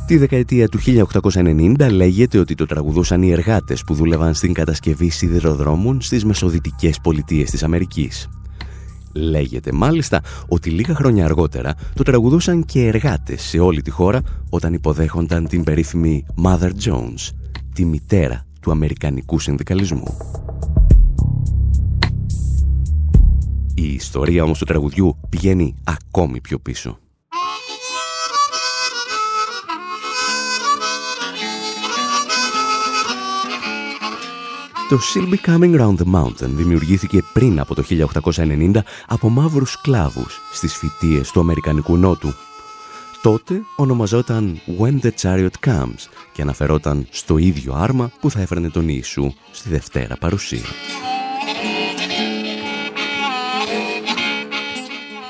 Τη 0.07 0.17
δεκαετία 0.17 0.69
του 0.69 0.79
1890 0.79 1.91
λέγεται 1.91 2.39
ότι 2.39 2.55
το 2.55 2.67
τραγουδούσαν 2.67 3.23
οι 3.23 3.31
εργάτες 3.31 3.83
που 3.85 3.95
δούλευαν 3.95 4.35
στην 4.35 4.53
κατασκευή 4.53 5.09
σιδηροδρόμων 5.09 6.01
στις 6.01 6.25
μεσοδυτικές 6.25 7.01
πολιτείες 7.01 7.51
της 7.51 7.63
Αμερικής. 7.63 8.29
Λέγεται 9.13 9.73
μάλιστα 9.73 10.21
ότι 10.49 10.71
λίγα 10.71 10.95
χρόνια 10.95 11.25
αργότερα 11.25 11.75
το 11.95 12.03
τραγουδούσαν 12.03 12.65
και 12.65 12.87
εργάτες 12.87 13.43
σε 13.43 13.59
όλη 13.59 13.83
τη 13.83 13.91
χώρα 13.91 14.21
όταν 14.51 14.73
υποδέχονταν 14.73 15.47
την 15.47 15.65
περίφημη 15.65 16.27
Mother 16.45 16.71
Jones, 16.85 17.31
τη 17.77 17.85
μητέρα 17.85 18.47
του 18.61 18.71
Αμερικανικού 18.71 19.39
συνδικαλισμού. 19.39 20.17
Η 23.75 23.93
ιστορία 23.93 24.43
όμως 24.43 24.59
του 24.59 24.65
τραγουδιού 24.65 25.17
πηγαίνει 25.29 25.75
ακόμη 25.85 26.41
πιο 26.41 26.59
πίσω. 26.59 26.99
Το 34.89 34.99
She'll 34.99 35.35
Be 35.35 35.51
Coming 35.51 35.81
Round 35.81 35.97
the 35.97 36.15
Mountain 36.15 36.49
δημιουργήθηκε 36.49 37.23
πριν 37.33 37.61
από 37.61 37.75
το 37.75 37.83
1890 38.35 38.77
από 39.07 39.29
μαύρους 39.29 39.71
σκλάβους 39.71 40.41
στις 40.53 40.75
φυτίες 40.75 41.31
του 41.31 41.41
Αμερικανικού 41.41 41.97
Νότου. 41.97 42.33
Τότε 43.27 43.63
ονομαζόταν 43.77 44.61
When 44.79 45.01
the 45.01 45.11
Chariot 45.23 45.67
Comes 45.67 46.09
και 46.33 46.43
αναφερόταν 46.43 47.07
στο 47.11 47.39
ίδιο 47.39 47.75
άρμα 47.75 48.11
που 48.21 48.31
θα 48.31 48.41
έφερνε 48.41 48.71
τον 48.71 48.89
Ιησού 48.89 49.33
στη 49.53 49.69
Δευτέρα 49.69 50.17
Παρουσία. 50.17 50.65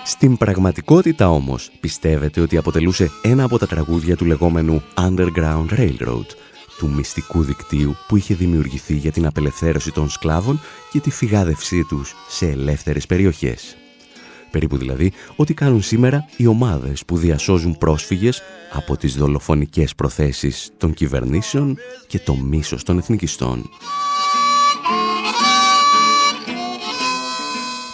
Στην 0.05 0.37
πραγματικότητα 0.37 1.31
όμως 1.31 1.71
πιστεύετε 1.81 2.41
ότι 2.41 2.57
αποτελούσε 2.57 3.11
ένα 3.23 3.45
από 3.45 3.59
τα 3.59 3.67
τραγούδια 3.67 4.17
του 4.17 4.25
λεγόμενου 4.25 4.83
Underground 4.95 5.69
Railroad, 5.71 6.27
του 6.79 6.89
μυστικού 6.89 7.43
δικτύου 7.43 7.97
που 8.09 8.17
είχε 8.17 8.35
δημιουργηθεί 8.35 8.95
για 8.95 9.13
την 9.13 9.27
απελευθέρωση 9.27 9.93
των 9.93 10.09
σκλάβων 10.09 10.61
και 10.91 11.01
τη 11.01 11.11
φυγάδευσή 11.11 11.85
τους 11.85 12.15
σε 12.29 12.47
ελεύθερες 12.47 13.07
περιοχές. 13.07 13.77
Περίπου 14.57 14.77
δηλαδή 14.77 15.13
ό,τι 15.37 15.55
κάνουν 15.55 15.83
σήμερα 15.83 16.29
οι 16.37 16.47
ομάδες 16.47 17.05
που 17.05 17.17
διασώζουν 17.17 17.79
πρόσφυγες 17.79 18.43
από 18.73 18.97
τις 18.97 19.15
δολοφονικές 19.15 19.95
προθέσεις 19.95 20.71
των 20.77 20.95
κυβερνήσεων 20.95 21.77
και 22.07 22.19
το 22.19 22.37
μίσος 22.37 22.83
των 22.83 22.99
εθνικιστών. 22.99 23.71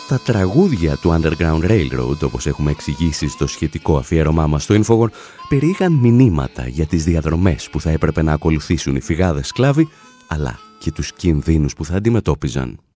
Τα 0.08 0.20
τραγούδια 0.24 0.96
του 0.96 1.20
Underground 1.20 1.70
Railroad, 1.70 2.18
όπως 2.22 2.46
έχουμε 2.46 2.70
εξηγήσει 2.70 3.28
στο 3.28 3.46
σχετικό 3.46 3.96
αφιέρωμά 3.96 4.46
μας 4.46 4.62
στο 4.62 4.74
Infowar, 4.74 5.08
περιείχαν 5.48 5.92
μηνύματα 5.92 6.68
για 6.68 6.86
τις 6.86 7.04
διαδρομές 7.04 7.68
που 7.70 7.80
θα 7.80 7.90
έπρεπε 7.90 8.22
να 8.22 8.32
ακολουθήσουν 8.32 8.96
οι 8.96 9.00
φυγάδες 9.00 9.46
σκλάβοι, 9.46 9.88
αλλά 10.28 10.58
και 10.78 10.92
τους 10.92 11.12
κινδύνους 11.12 11.74
που 11.74 11.84
θα 11.84 11.96
αντιμετώπιζαν. 11.96 12.91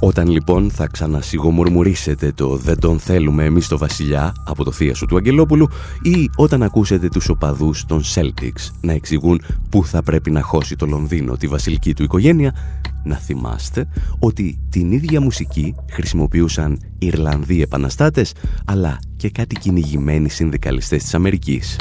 Όταν 0.00 0.28
λοιπόν 0.28 0.70
θα 0.70 0.86
ξανασυγομουρμουρίσετε 0.86 2.32
το 2.32 2.56
«Δεν 2.56 2.78
τον 2.78 2.98
θέλουμε 2.98 3.44
εμείς 3.44 3.68
το 3.68 3.78
βασιλιά» 3.78 4.32
από 4.46 4.64
το 4.64 4.72
θεία 4.72 4.94
σου 4.94 5.06
του 5.06 5.16
Αγγελόπουλου 5.16 5.68
ή 6.02 6.30
όταν 6.36 6.62
ακούσετε 6.62 7.08
τους 7.08 7.28
οπαδούς 7.28 7.84
των 7.84 8.02
Celtics 8.14 8.70
να 8.80 8.92
εξηγούν 8.92 9.42
πού 9.70 9.84
θα 9.84 10.02
πρέπει 10.02 10.30
να 10.30 10.42
χώσει 10.42 10.76
το 10.76 10.86
Λονδίνο 10.86 11.36
τη 11.36 11.46
βασιλική 11.46 11.94
του 11.94 12.02
οικογένεια, 12.02 12.54
να 13.04 13.16
θυμάστε 13.16 13.88
ότι 14.18 14.58
την 14.70 14.92
ίδια 14.92 15.20
μουσική 15.20 15.74
χρησιμοποιούσαν 15.90 16.80
Ιρλανδοί 16.98 17.62
επαναστάτες 17.62 18.32
αλλά 18.64 18.98
και 19.16 19.30
κάτι 19.30 19.54
κυνηγημένοι 19.54 20.28
συνδικαλιστές 20.28 21.02
της 21.02 21.14
Αμερικής. 21.14 21.76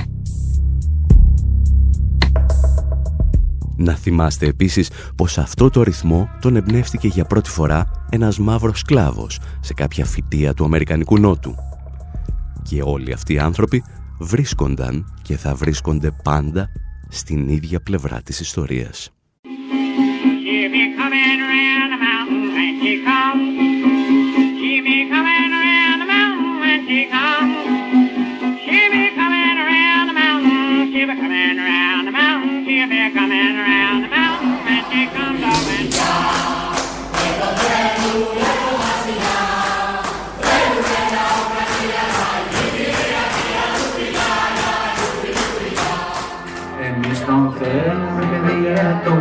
Να 3.78 3.94
θυμάστε 3.96 4.46
επίσης 4.46 4.90
πως 5.16 5.38
αυτό 5.38 5.70
το 5.70 5.84
ρυθμό 5.84 6.30
τον 6.42 6.56
εμπνεύστηκε 6.56 7.08
για 7.08 7.26
πρώτη 7.26 7.50
φορά 7.50 7.92
ένας 8.10 8.40
μαύρος 8.40 8.80
σκλάβος 8.80 9.40
σε 9.60 9.74
κάποια 9.74 10.06
φυτεία 10.06 10.54
του 10.54 10.64
Αμερικανικού 10.64 11.20
Νότου. 11.20 11.56
Και 12.64 12.82
όλοι 12.82 13.14
αυτοί 13.14 13.34
οι 13.34 13.40
άνθρωποι 13.40 13.84
βρίσκονταν 14.20 15.14
και 15.22 15.38
θα 15.38 15.56
βρίσκονται 15.56 16.12
πάντα 16.24 16.70
στην 17.10 17.48
ίδια 17.48 17.80
πλευρά 17.80 18.22
της 18.22 18.40
ιστορίας. 18.40 19.10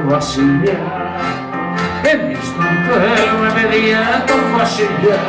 Βασιλιά. 0.09 0.81
Εμείς 2.13 2.47
τον 2.57 2.73
θέλουμε 2.87 3.49
παιδιά 3.57 4.03
τον 4.29 4.43
βασιλιά. 4.57 5.21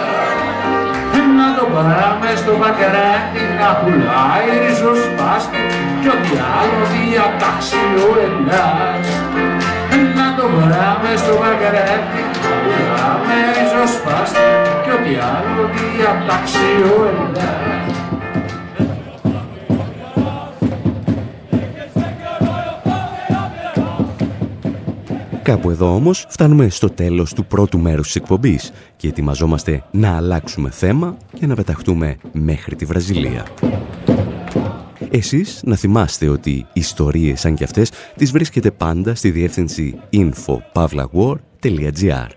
Να 1.37 1.47
τον 1.57 1.67
πάμε 1.73 2.29
στο 2.41 2.51
μπακεράκι 2.57 3.43
να 3.59 3.69
πουλάει 3.79 4.49
ριζοσπάστη 4.63 5.63
κι 6.01 6.09
ό,τι 6.15 6.33
άλλο 6.57 6.81
διατάξει 6.93 7.81
ο 8.05 8.09
Ελλάς 8.25 9.07
να 10.17 10.27
τον 10.37 10.51
πάμε 10.59 11.11
στο 11.21 11.33
μπακεράκι 11.39 12.21
να 12.43 12.51
πουλάμε 12.63 13.37
ριζοσπάστη 13.55 14.47
κι 14.83 14.91
ό,τι 14.97 15.13
άλλο 15.35 15.61
διατάξει 15.73 16.67
ο 16.91 16.95
Ελλάς 17.11 17.94
Κάπου 25.45 25.69
εδώ 25.69 25.95
όμως 25.95 26.25
φτάνουμε 26.29 26.69
στο 26.69 26.89
τέλος 26.89 27.33
του 27.33 27.45
πρώτου 27.45 27.79
μέρους 27.79 28.05
της 28.05 28.15
εκπομπής 28.15 28.71
και 28.95 29.07
ετοιμαζόμαστε 29.07 29.83
να 29.91 30.15
αλλάξουμε 30.15 30.69
θέμα 30.69 31.17
και 31.39 31.45
να 31.45 31.55
πεταχτούμε 31.55 32.17
μέχρι 32.31 32.75
τη 32.75 32.85
Βραζιλία. 32.85 33.45
Εσείς 35.09 35.61
να 35.63 35.75
θυμάστε 35.75 36.27
ότι 36.27 36.65
ιστορίες 36.73 37.39
σαν 37.39 37.55
κι 37.55 37.63
αυτές 37.63 37.91
τις 38.15 38.31
βρίσκετε 38.31 38.71
πάντα 38.71 39.15
στη 39.15 39.31
διεύθυνση 39.31 39.99
info.pavlawar.gr 40.13 42.27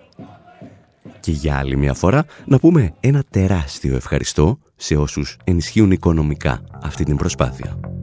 Και 1.20 1.30
για 1.30 1.56
άλλη 1.56 1.76
μια 1.76 1.94
φορά 1.94 2.24
να 2.44 2.58
πούμε 2.58 2.94
ένα 3.00 3.24
τεράστιο 3.30 3.96
ευχαριστώ 3.96 4.58
σε 4.76 4.96
όσους 4.96 5.36
ενισχύουν 5.44 5.90
οικονομικά 5.90 6.60
αυτή 6.82 7.04
την 7.04 7.16
προσπάθεια. 7.16 7.97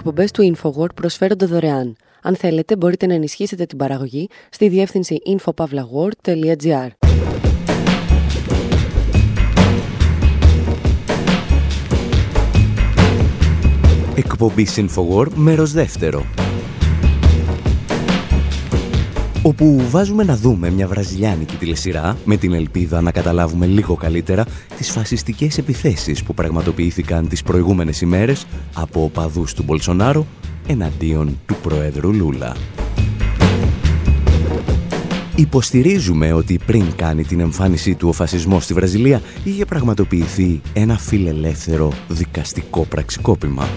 Οι 0.00 0.02
εκπομπές 0.02 0.30
του 0.30 0.56
InfoWord 0.56 0.94
προσφέρονται 0.94 1.46
δωρεάν. 1.46 1.96
Αν 2.22 2.36
θέλετε, 2.36 2.76
μπορείτε 2.76 3.06
να 3.06 3.14
ενισχύσετε 3.14 3.66
την 3.66 3.78
παραγωγή 3.78 4.28
στη 4.50 4.68
διεύθυνση 4.68 5.16
infopavlagor.gr. 5.26 6.88
Εκπομπή 14.14 14.66
InfoWord, 14.76 15.32
μέρος 15.34 15.72
δεύτερο. 15.72 16.26
Όπου 19.50 19.86
βάζουμε 19.90 20.24
να 20.24 20.36
δούμε 20.36 20.70
μια 20.70 20.86
βραζιλιάνικη 20.86 21.56
τηλεσυρά 21.56 22.16
με 22.24 22.36
την 22.36 22.52
ελπίδα 22.52 23.00
να 23.00 23.10
καταλάβουμε 23.10 23.66
λίγο 23.66 23.94
καλύτερα 23.94 24.46
τις 24.76 24.90
φασιστικές 24.90 25.58
επιθέσεις 25.58 26.22
που 26.22 26.34
πραγματοποιήθηκαν 26.34 27.28
τις 27.28 27.42
προηγούμενες 27.42 28.00
ημέρες 28.00 28.46
από 28.74 29.04
οπαδούς 29.04 29.54
του 29.54 29.62
Μπολσονάρο 29.62 30.26
εναντίον 30.66 31.38
του 31.46 31.56
Προέδρου 31.62 32.12
Λούλα. 32.12 32.56
Υποστηρίζουμε 35.36 36.32
ότι 36.32 36.60
πριν 36.66 36.84
κάνει 36.96 37.24
την 37.24 37.40
εμφάνισή 37.40 37.94
του 37.94 38.08
ο 38.08 38.12
φασισμός 38.12 38.64
στη 38.64 38.74
Βραζιλία 38.74 39.22
είχε 39.44 39.64
πραγματοποιηθεί 39.64 40.60
ένα 40.72 40.98
φιλελεύθερο 40.98 41.92
δικαστικό 42.08 42.84
πραξικόπημα. 42.84 43.68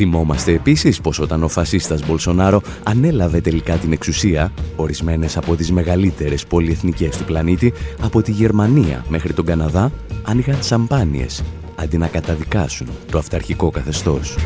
Θυμόμαστε 0.00 0.52
επίσης 0.52 1.00
πως 1.00 1.18
όταν 1.18 1.42
ο 1.42 1.48
φασίστας 1.48 2.06
Μπολσονάρο 2.06 2.62
ανέλαβε 2.82 3.40
τελικά 3.40 3.76
την 3.76 3.92
εξουσία, 3.92 4.52
ορισμένες 4.76 5.36
από 5.36 5.56
τις 5.56 5.72
μεγαλύτερες 5.72 6.46
πολυεθνικές 6.46 7.16
του 7.16 7.24
πλανήτη, 7.24 7.72
από 8.00 8.22
τη 8.22 8.32
Γερμανία 8.32 9.04
μέχρι 9.08 9.32
τον 9.32 9.44
Καναδά, 9.44 9.92
άνοιγαν 10.22 10.62
σαμπάνιες, 10.62 11.42
αντί 11.76 11.98
να 11.98 12.06
καταδικάσουν 12.06 12.86
το 13.10 13.18
αυταρχικό 13.18 13.70
καθεστώς. 13.70 14.36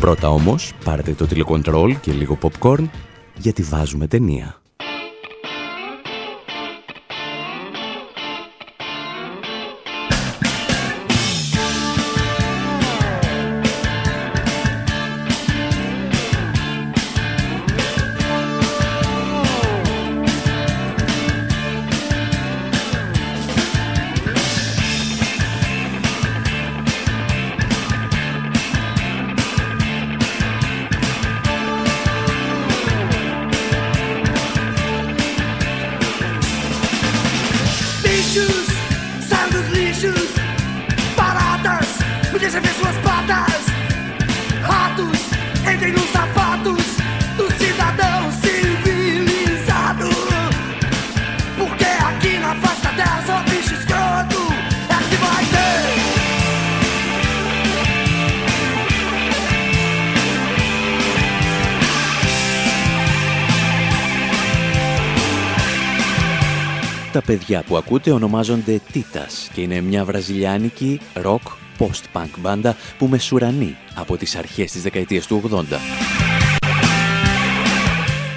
Πρώτα 0.00 0.28
όμως, 0.30 0.72
πάρτε 0.84 1.12
το 1.12 1.26
τηλεκοντρόλ 1.26 1.96
και 2.00 2.12
λίγο 2.12 2.38
popcorn, 2.42 2.84
γιατί 3.38 3.62
βάζουμε 3.62 4.06
ταινία. 4.06 4.63
Ακούτε 67.94 68.12
ονομάζονται 68.12 68.80
Titas 68.94 69.50
και 69.52 69.60
είναι 69.60 69.80
μια 69.80 70.04
βραζιλιάνικη 70.04 71.00
rock 71.22 71.40
post-punk 71.78 72.28
μπάντα 72.38 72.76
που 72.98 73.06
μεσουρανεί 73.06 73.76
από 73.94 74.16
τις 74.16 74.36
αρχές 74.36 74.72
της 74.72 74.82
δεκαετίας 74.82 75.26
του 75.26 75.42
80. 75.50 75.64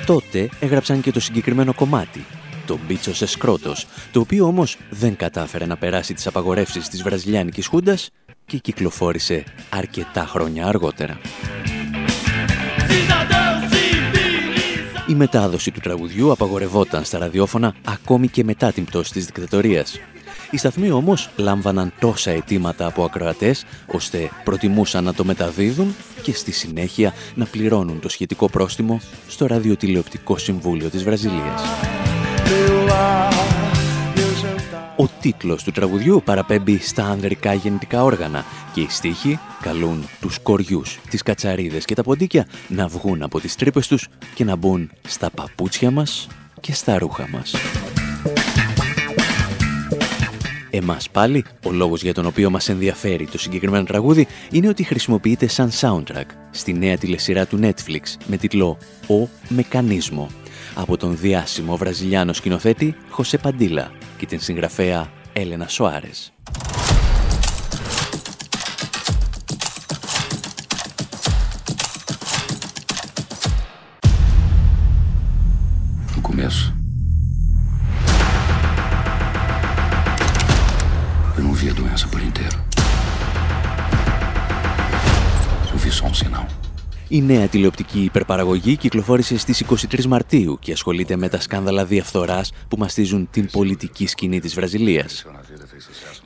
Τότε 0.06 0.50
έγραψαν 0.60 1.02
και 1.02 1.12
το 1.12 1.20
συγκεκριμένο 1.20 1.74
κομμάτι, 1.74 2.26
το 2.65 2.80
Μπίτσος 2.88 3.22
Εσκρότος, 3.22 3.88
το 4.12 4.20
οποίο 4.20 4.46
όμως 4.46 4.78
δεν 4.89 5.15
κατάφερε 5.15 5.65
να 5.65 5.78
περάσει 5.78 6.13
τις 6.13 6.28
απαγορεύσεις 6.28 6.89
της 6.89 7.04
βραζιλιάνικης 7.04 7.67
χούντας 7.67 8.10
και 8.46 8.58
κυκλοφόρησε 8.58 9.43
αρκετά 9.70 10.26
χρόνια 10.26 10.67
αργότερα. 10.67 11.20
Η 15.08 15.15
μετάδοση 15.15 15.72
του 15.72 15.80
τραγουδιού 15.80 16.32
απαγορευόταν 16.32 17.04
στα 17.04 17.17
ραδιόφωνα 17.17 17.76
ακόμη 17.86 18.28
και 18.28 18.43
μετά 18.43 18.72
την 18.72 18.86
πτώση 18.86 19.12
της 19.12 19.26
δικτατορίας. 19.26 20.00
Οι 20.52 20.58
σταθμοί 20.58 20.91
όμως 20.91 21.30
λάμβαναν 21.36 21.93
τόσα 22.00 22.32
αιτήματα 22.32 22.86
από 22.86 23.04
ακροατές, 23.04 23.65
ώστε 23.86 24.30
προτιμούσαν 24.43 25.04
να 25.04 25.13
το 25.13 25.24
μεταδίδουν 25.24 25.96
και 26.22 26.34
στη 26.34 26.52
συνέχεια 26.52 27.13
να 27.36 27.46
πληρώνουν 27.46 28.00
το 28.00 28.10
σχετικό 28.10 28.50
πρόστιμο 28.50 29.02
στο 29.28 29.46
Ραδιοτηλεοπτικό 29.46 30.38
Συμβούλιο 30.38 30.89
της 30.89 31.04
Βραζιλίας. 31.04 31.62
Ο 35.00 35.08
τίτλος 35.22 35.64
του 35.64 35.72
τραγουδιού 35.72 36.22
παραπέμπει 36.26 36.78
στα 36.78 37.04
ανδρικά 37.04 37.54
γεννητικά 37.54 38.04
όργανα 38.04 38.46
και 38.74 38.82
οι 38.82 38.88
στίχοι 38.90 39.40
καλούν 39.62 40.04
τους 40.22 40.40
κοριούς, 40.40 41.00
τις 41.10 41.24
κατσαρίδες 41.24 41.86
και 41.86 41.96
τα 41.96 42.04
ποντίκια 42.04 42.48
να 42.68 42.88
βγουν 42.88 43.24
από 43.24 43.40
τις 43.40 43.56
τρύπες 43.56 43.88
τους 43.88 44.08
και 44.34 44.44
να 44.44 44.56
μπουν 44.56 44.92
στα 45.08 45.30
παπούτσια 45.30 45.92
μας 45.92 46.28
και 46.62 46.74
στα 46.74 46.98
ρούχα 46.98 47.28
μας. 47.32 47.56
Εμάς 50.70 51.10
πάλι, 51.10 51.46
ο 51.66 51.72
λόγος 51.72 52.02
για 52.02 52.14
τον 52.14 52.26
οποίο 52.26 52.50
μας 52.50 52.70
ενδιαφέρει 52.70 53.28
το 53.28 53.38
συγκεκριμένο 53.38 53.84
τραγούδι 53.84 54.28
είναι 54.52 54.68
ότι 54.68 54.84
χρησιμοποιείται 54.84 55.48
σαν 55.48 55.72
soundtrack 55.80 56.26
στη 56.52 56.74
νέα 56.74 56.98
τηλεσυρά 56.98 57.46
του 57.46 57.60
Netflix 57.62 58.02
με 58.28 58.38
τίτλο 58.38 58.78
«Ο 59.10 59.28
Μεκανίσμο» 59.48 60.28
από 60.76 60.98
τον 60.98 61.18
διάσημο 61.18 61.78
βραζιλιάνο 61.78 62.34
σκηνοθέτη 62.34 62.96
Χωσέ 63.10 63.38
Παντήλα 63.38 63.92
και 64.19 64.27
την 64.27 64.41
συγγραφέα 64.41 65.11
Έλενα 65.33 65.69
Σοάρες. 65.69 66.33
No 76.15 76.21
começo, 76.29 76.73
eu 81.37 81.43
não 81.47 81.53
vi 81.53 81.67
a 81.71 81.75
doença 81.81 82.07
por 82.12 82.21
inteiro. 82.23 82.59
Eu 85.73 85.79
vi 85.79 85.91
só 85.91 86.07
um 86.07 86.15
sinal. 86.15 86.47
Η 87.10 87.22
νέα 87.22 87.48
τηλεοπτική 87.48 88.00
υπερπαραγωγή 88.00 88.76
κυκλοφόρησε 88.76 89.38
στις 89.38 89.63
23 89.70 90.06
Μαρτίου 90.06 90.58
και 90.60 90.72
ασχολείται 90.72 91.15
με 91.15 91.30
τα 91.30 91.41
σκάνδαλα 91.41 91.86
διαφθοράς 91.86 92.52
που 92.67 92.78
μαστίζουν 92.78 93.28
την 93.32 93.50
πολιτική 93.52 94.08
σκηνή 94.08 94.39
της 94.39 94.54
Βραζιλίας. 94.54 95.26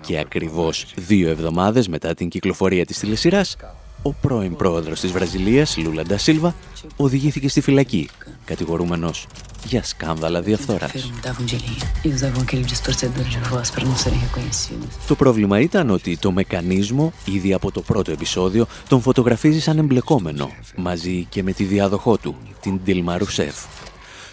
Και 0.02 0.20
ακριβώς 0.20 0.94
δύο 0.96 1.30
εβδομάδες 1.30 1.88
μετά 1.88 2.14
την 2.14 2.30
κυκλοφορία 2.30 2.86
της 2.86 3.00
τηλεσυράς, 3.00 3.58
ο 4.02 4.14
πρώην 4.14 4.56
πρόεδρος 4.56 5.00
της 5.00 5.12
Βραζιλίας, 5.12 5.78
Λούλα 5.78 6.04
Ντασίλβα, 6.04 6.56
οδηγήθηκε 6.96 7.50
στη 7.50 7.62
φυλακή, 7.62 8.10
κατηγορούμενος 8.46 9.28
για 9.66 9.84
σκάνδαλα 9.84 10.42
διαφθοράς. 10.42 10.92
Perguntavam 10.92 11.42
onde 11.42 11.56
ele 11.56 11.72
ia 11.78 11.88
e 12.06 12.08
usavam 12.16 12.42
aquele 12.46 12.64
distorcedor 12.74 13.26
de 13.34 13.40
voz 13.52 13.68
para 13.74 13.86
não 13.86 13.96
serem 13.96 14.20
reconhecidos. 14.20 15.08
Το 15.08 15.16
πρόβλημα 15.16 15.60
ήταν 15.60 15.90
ότι 15.90 16.18
το 16.18 16.32
μεκανίσμο, 16.32 17.14
ήδη 17.26 17.54
από 17.54 17.72
το 17.72 17.82
πρώτο 17.82 18.12
επεισόδιο, 18.12 18.66
τον 18.90 19.02
φωτογραφίζει 19.02 19.60
σαν 19.60 19.78
εμπλεκόμενο, 19.78 20.50
μαζί 20.76 21.26
και 21.30 21.44
με 21.44 21.52
τη 21.52 21.64
διάδοχό 21.64 22.18
του, 22.18 22.36
την 22.62 22.80
Ντίλμα 22.84 23.18
Ρουσέφ. 23.18 23.56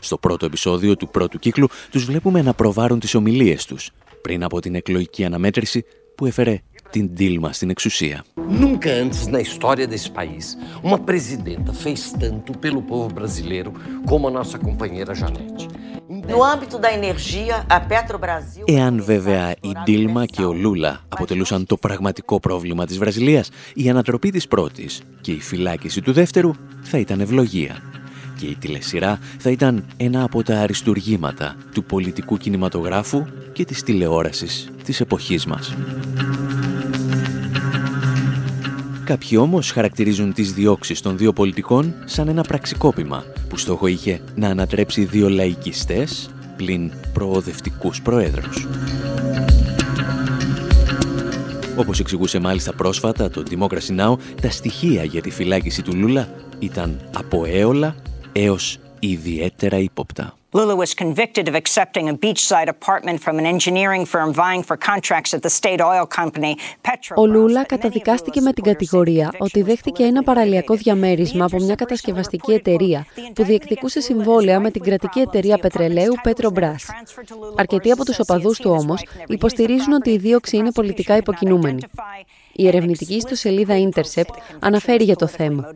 Στο 0.01 0.19
πρώτο 0.19 0.47
επεισόδιο 0.47 0.97
του 0.97 1.09
πρώτου 1.09 1.39
κύκλου 1.39 1.69
τους 1.91 2.05
βλέπουμε 2.05 2.43
να 2.43 2.55
προβάρουν 2.55 2.99
τις 2.99 3.15
ομιλίες 3.15 3.65
τους, 3.65 3.91
πριν 4.23 4.43
από 4.45 4.61
την 4.61 4.75
εκλογική 4.75 5.25
αναμέτρηση 5.25 5.85
που 6.15 6.27
έφερε 6.27 6.63
την 6.91 7.11
Ντίλμα 7.13 7.53
στην 7.53 7.71
εξουσία. 7.71 8.25
Nunca 8.63 8.89
antes 9.05 9.27
na 9.27 9.41
história 9.47 9.87
desse 9.93 10.11
país 10.21 10.45
uma 10.89 10.99
presidenta 11.11 11.71
fez 11.85 12.01
tanto 12.23 12.51
pelo 12.65 12.81
povo 12.91 13.09
brasileiro 13.19 13.71
como 14.11 14.29
a 14.29 14.31
nossa 14.39 14.57
companheira 14.59 15.13
Janete. 15.21 15.67
No 16.33 16.39
âmbito 16.53 16.77
da 16.85 16.91
energia, 17.01 17.55
a 17.69 17.81
Petrobrasil. 17.81 18.65
Εάν 18.65 19.03
βέβαια 19.05 19.51
η 19.51 19.73
Ντίλμα 19.85 20.27
και 20.27 20.45
ο 20.45 20.53
Λούλα 20.53 21.01
αποτελούσαν 21.09 21.67
το 21.67 21.77
πραγματικό 21.77 22.41
πρόβλημα 22.41 22.87
της 22.87 22.99
Βραζιλίας, 22.99 23.51
η 23.75 23.89
ανατροπή 23.89 24.31
της 24.31 24.49
πρώτης 24.49 25.03
και 25.21 25.33
η 25.33 25.41
φυλάκιση 25.41 26.01
του 26.01 26.13
δεύτερου 26.13 26.51
θα 26.81 26.99
ήταν 26.99 27.21
ευλογία. 27.21 27.83
Και 28.39 28.47
η 28.47 28.55
τηλεσυρά 28.55 29.19
θα 29.39 29.51
ήταν 29.51 29.85
ένα 29.97 30.23
από 30.23 30.43
τα 30.43 30.61
αριστουργήματα 30.61 31.57
του 31.73 31.85
πολιτικού 31.85 32.37
κινηματογράφου 32.37 33.25
και 33.53 33.65
της 33.65 33.83
τηλεόρασης 33.83 34.69
της 34.85 35.01
εποχής 35.01 35.47
μας. 35.47 35.75
Κάποιοι 39.09 39.39
όμως 39.41 39.71
χαρακτηρίζουν 39.71 40.33
τις 40.33 40.53
διώξεις 40.53 41.01
των 41.01 41.19
δύο 41.19 41.33
πολιτικών 41.33 41.95
σαν 42.05 42.29
ένα 42.29 42.43
πραξικόπημα 42.43 43.25
που 43.49 43.57
στόχο 43.57 43.87
είχε 43.87 44.21
να 44.35 44.49
ανατρέψει 44.49 45.05
δύο 45.05 45.29
λαϊκιστές 45.29 46.31
πλην 46.57 46.93
προοδευτικούς 47.13 48.03
προέδρους. 48.03 48.67
Όπως 51.77 52.01
εξηγούσε 52.01 52.39
μάλιστα 52.39 52.73
πρόσφατα 52.73 53.31
το 53.31 53.43
Democracy 53.51 53.99
Now, 53.99 54.17
τα 54.43 54.51
στοιχεία 54.51 55.05
για 55.05 55.23
τη 55.23 55.31
φυλάκιση 55.31 55.83
του 55.83 55.97
Λούλα 55.97 56.29
ήταν 56.59 57.01
από 57.13 57.45
έολα 57.45 57.95
έως 58.33 58.79
ιδιαίτερα 58.99 59.79
ύποπτα. 59.79 60.38
Lula 60.55 60.75
was 60.75 60.95
convicted 60.95 61.47
of 61.47 61.55
accepting 61.55 62.09
a 62.09 62.15
beachside 62.15 62.69
apartment 62.69 63.21
from 63.21 63.39
an 63.39 63.45
engineering 63.45 64.07
firm 64.07 64.33
vying 64.33 64.63
for 64.63 64.79
contracts 64.79 65.35
at 65.35 65.43
the 65.43 65.51
state 65.51 65.81
oil 65.83 66.07
company 66.07 66.57
Petrobras. 66.83 67.17
Ο 67.17 67.27
Λούλα 67.27 67.65
καταδικάστηκε 67.65 68.41
με 68.41 68.53
την 68.53 68.65
κατηγορία 68.65 69.33
ότι 69.39 69.63
δέχτηκε 69.63 70.05
ένα 70.05 70.23
παραλιακό 70.23 70.75
διαμέρισμα 70.75 71.45
από 71.45 71.57
μια 71.57 71.75
κατασκευαστική 71.75 72.53
εταιρεία 72.53 73.07
που 73.35 73.45
διεκδικούσε 73.45 74.01
συμβόλαια 74.01 74.61
με 74.61 74.71
την 74.71 74.83
κρατική 74.83 75.21
εταιρεία 75.21 75.59
πετρελαίου 75.59 76.15
Petrobras. 76.25 76.83
Αρκετοί 77.57 77.91
από 77.91 78.05
τους 78.05 78.19
οπαδούς 78.19 78.59
του 78.59 78.71
όμως 78.71 79.05
υποστηρίζουν 79.27 79.93
ότι 79.93 80.11
η 80.11 80.19
δίωξη 80.19 80.57
είναι 80.57 80.73
πολιτικά 80.73 81.17
υποκινούμενη. 81.17 81.83
Η 82.61 82.67
ερευνητική 82.67 83.15
ιστοσελίδα 83.15 83.75
Intercept 83.91 84.35
αναφέρει 84.59 85.05
για 85.05 85.17
το 85.17 85.27
θέμα. 85.27 85.71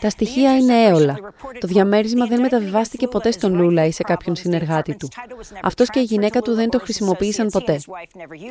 Τα 0.00 0.10
στοιχεία 0.10 0.56
είναι 0.56 0.84
έολα. 0.84 1.18
Το 1.60 1.66
διαμέρισμα 1.66 2.26
δεν 2.26 2.40
μεταβιβάστηκε 2.40 3.06
ποτέ 3.08 3.30
στον 3.30 3.54
Λούλα 3.54 3.84
ή 3.84 3.90
σε 3.90 4.02
κάποιον 4.02 4.36
συνεργάτη 4.36 4.96
του. 4.96 5.08
Αυτός 5.62 5.90
και 5.90 6.00
η 6.00 6.02
γυναίκα 6.02 6.40
του 6.40 6.54
δεν 6.54 6.68
το 6.68 6.78
χρησιμοποίησαν 6.78 7.48
ποτέ. 7.48 7.80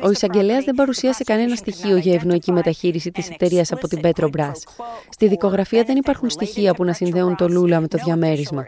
Ο 0.02 0.10
εισαγγελέας 0.10 0.64
δεν 0.64 0.74
παρουσίασε 0.74 1.24
κανένα 1.24 1.56
στοιχείο 1.56 1.96
για 1.96 2.14
ευνοϊκή 2.14 2.52
μεταχείριση 2.52 3.10
της 3.10 3.30
εταιρείας 3.30 3.72
από 3.72 3.88
την 3.88 4.00
Petrobras. 4.02 4.62
Στη 5.08 5.28
δικογραφία 5.28 5.82
δεν 5.82 5.96
υπάρχουν 5.96 6.30
στοιχεία 6.30 6.74
που 6.74 6.84
να 6.84 6.92
συνδέουν 6.92 7.36
το 7.36 7.48
Λούλα 7.48 7.80
με 7.80 7.88
το 7.88 7.98
διαμέρισμα. 8.04 8.64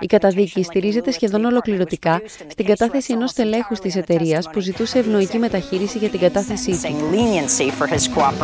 Η 0.00 0.06
καταδίκη 0.06 0.62
στηρίζεται 0.62 1.10
σχεδόν 1.10 1.44
ολοκληρωτικά 1.44 2.20
στην 2.46 2.66
κατάθεση 2.66 3.12
ενός 3.12 3.32
τελέχου 3.32 3.74
της 3.74 3.96
εταιρείας 3.96 4.50
που 4.50 4.60
ζητούσε 4.60 4.98
ευνοϊκή 4.98 5.38
μεταχείριση 5.38 5.98
για 5.98 6.08
την 6.08 6.20
κατάθεσή 6.20 6.70
του. 6.70 8.43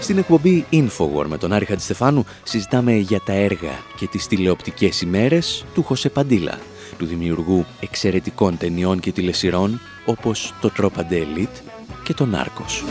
Στην 0.00 0.18
εκπομπή 0.18 0.66
Infowar 0.72 1.26
με 1.26 1.38
τον 1.38 1.52
Άρη 1.52 1.64
Χατζηστεφάνου 1.64 2.24
συζητάμε 2.42 2.92
για 2.92 3.20
τα 3.20 3.32
έργα 3.32 3.72
και 3.96 4.06
τις 4.06 4.26
τηλεοπτικές 4.26 5.00
ημέρες 5.00 5.64
του 5.74 5.82
Χωσέ 5.82 6.08
Παντήλα, 6.08 6.58
του 6.98 7.06
δημιουργού 7.06 7.64
εξαιρετικών 7.80 8.58
ταινιών 8.58 9.00
και 9.00 9.12
τηλεσυρών 9.12 9.80
όπως 10.04 10.54
το 10.60 10.70
Τρόπαντε 10.70 11.26
Elite 11.26 11.62
και 12.04 12.14
το 12.14 12.26
Νάρκος. 12.26 12.84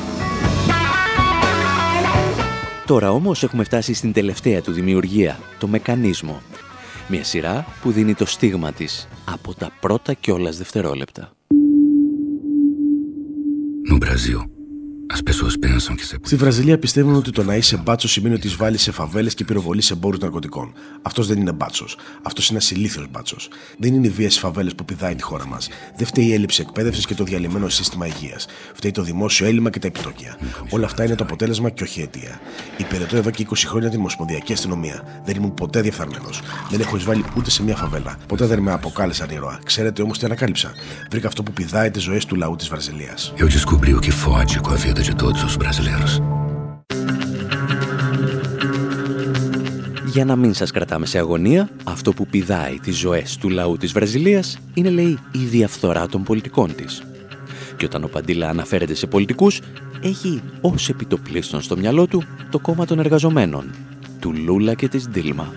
Τώρα 2.86 3.12
όμως 3.12 3.44
έχουμε 3.44 3.64
φτάσει 3.64 3.94
στην 3.94 4.14
τελευταία 4.14 4.62
του 4.62 4.72
δημιουργία, 4.72 5.40
το 5.60 5.68
Μεκανίσμο. 5.68 6.42
Μια 7.08 7.24
σειρά 7.24 7.66
που 7.82 7.92
δίνει 7.92 8.14
το 8.14 8.26
στίγμα 8.26 8.72
της 8.72 9.08
από 9.26 9.54
τα 9.54 9.72
πρώτα 9.80 10.14
κιόλας 10.14 10.58
δευτερόλεπτα. 10.58 11.32
No 13.92 13.98
Brasil, 14.04 14.53
Στη 16.22 16.36
Βραζιλία 16.36 16.80
πιστεύουν 16.80 17.16
ότι 17.16 17.32
το 17.32 17.44
να 17.44 17.56
είσαι 17.56 17.78
μπάτσος 17.78 18.12
σημαίνει 18.12 18.36
ότι 18.36 18.48
εισβάλλεις 18.48 18.82
σε 18.82 18.92
φαβέλες 18.92 19.34
και 19.34 19.44
πυροβολείς 19.44 19.92
εμπόρου 19.92 20.18
ναρκωτικών. 20.18 20.74
Αυτός 21.02 21.28
δεν 21.28 21.40
είναι 21.40 21.52
μπάτσος. 21.52 21.98
Αυτός 22.22 22.50
είναι 22.50 22.60
ένα 22.62 22.80
ηλίθιο 22.80 23.06
μπάτσος. 23.12 23.50
Δεν 23.78 23.94
είναι 23.94 24.08
η 24.08 24.10
βία 24.10 24.30
στι 24.30 24.40
φαβέλες 24.40 24.76
που 24.76 24.86
πηδάει 24.86 25.16
τη 25.16 25.24
χώρα 25.24 25.48
μας. 25.48 25.70
Δεν 25.98 26.08
φταίει 26.08 26.26
η 26.26 26.34
έλλειψη 26.34 26.62
εκπαίδευσης 26.62 27.06
και 27.06 27.16
το 27.16 27.24
διαλυμένο 27.24 27.70
σύστημα 27.70 28.08
υγείας. 28.08 28.46
Φταίει 28.74 28.92
το 28.92 29.04
δημόσιο 29.04 29.46
έλλειμμα 29.46 29.70
και 29.70 29.80
τα 29.80 29.88
επιτόκια. 29.88 30.38
Όλα 30.70 30.86
αυτά 30.86 31.04
είναι 31.04 31.16
το 31.16 31.24
αποτέλεσμα 31.24 31.70
και 31.70 31.84
όχι 31.84 32.02
αιτία. 32.02 32.40
Υπηρετώ 32.78 33.18
εδώ 33.18 33.30
και 33.30 33.46
20 33.50 33.68
χρόνια 33.68 33.90
την 33.90 34.00
Ομοσπονδιακή 34.00 34.54
Αστυνομία. 34.54 35.22
Δεν 35.26 35.36
ήμουν 35.36 35.54
ποτέ 35.54 35.82
διεφθαρμένος. 35.82 36.42
Δεν 36.70 36.80
έχω 36.80 36.96
εισβάλει 36.96 37.24
ούτε 37.38 37.50
σε 37.50 37.64
μια 37.64 37.76
φαβέλα. 37.76 38.18
Ποτέ 38.28 38.46
δεν 38.46 38.60
με 38.60 38.72
αποκάλεσαν 38.72 39.30
ήρωα. 39.30 39.60
Ξέρετε 39.66 40.02
όμως 40.02 40.20
τι 40.20 40.26
ανακάλυψα. 40.26 40.72
Βρήκα 41.12 41.28
αυτό 41.28 41.44
που 41.44 41.54
πηδάει 41.54 41.92
τις 41.92 42.04
ζωές 42.04 42.26
του 42.26 42.36
λαού 42.36 42.56
της 42.56 42.68
Βραζιλίας. 42.68 43.34
Eu 43.38 43.48
descobri 43.48 43.94
o 43.94 44.00
que 44.00 44.12
fode 44.24 44.56
com 44.66 44.72
a 44.78 44.80
vida 44.86 45.03
de 45.10 45.14
todos 45.14 45.44
os 45.44 45.58
brasileiros. 45.58 46.22
Για 50.06 50.26
να 50.26 50.36
μην 50.36 50.54
σας 50.54 50.72
κρατάμε 50.72 51.06
σε 51.06 51.18
αγωνία, 51.18 51.70
αυτό 51.84 52.14
που 52.14 52.28
πηδάει 52.28 52.80
τις 52.80 52.98
ζωές 52.98 53.38
του 53.38 53.50
λαού 53.50 53.78
της 53.78 53.92
Βραζιλίας 53.92 54.58
είναι, 54.74 54.90
λέει, 54.90 55.20
η 55.32 55.38
διαφθορά 55.38 56.08
των 56.08 56.24
πολιτικών 56.24 56.76
της. 56.76 57.04
Και 57.78 57.86
όταν 57.86 58.04
ο 58.04 58.08
Παντήλα 58.08 58.50
αναφέρεται 58.50 58.94
σε 58.94 59.08
πολιτικούς, 59.08 59.62
έχει 60.02 60.42
ως 60.62 60.90
επιτοπλίστων 60.90 61.62
στο 61.62 61.78
μυαλό 61.78 62.08
του 62.08 62.24
το 62.50 62.60
κόμμα 62.60 62.86
των 62.86 63.00
εργαζομένων, 63.00 63.72
του 64.20 64.34
Λούλα 64.34 64.74
και 64.74 64.88
της 64.88 65.08
Ντίλμα. 65.10 65.54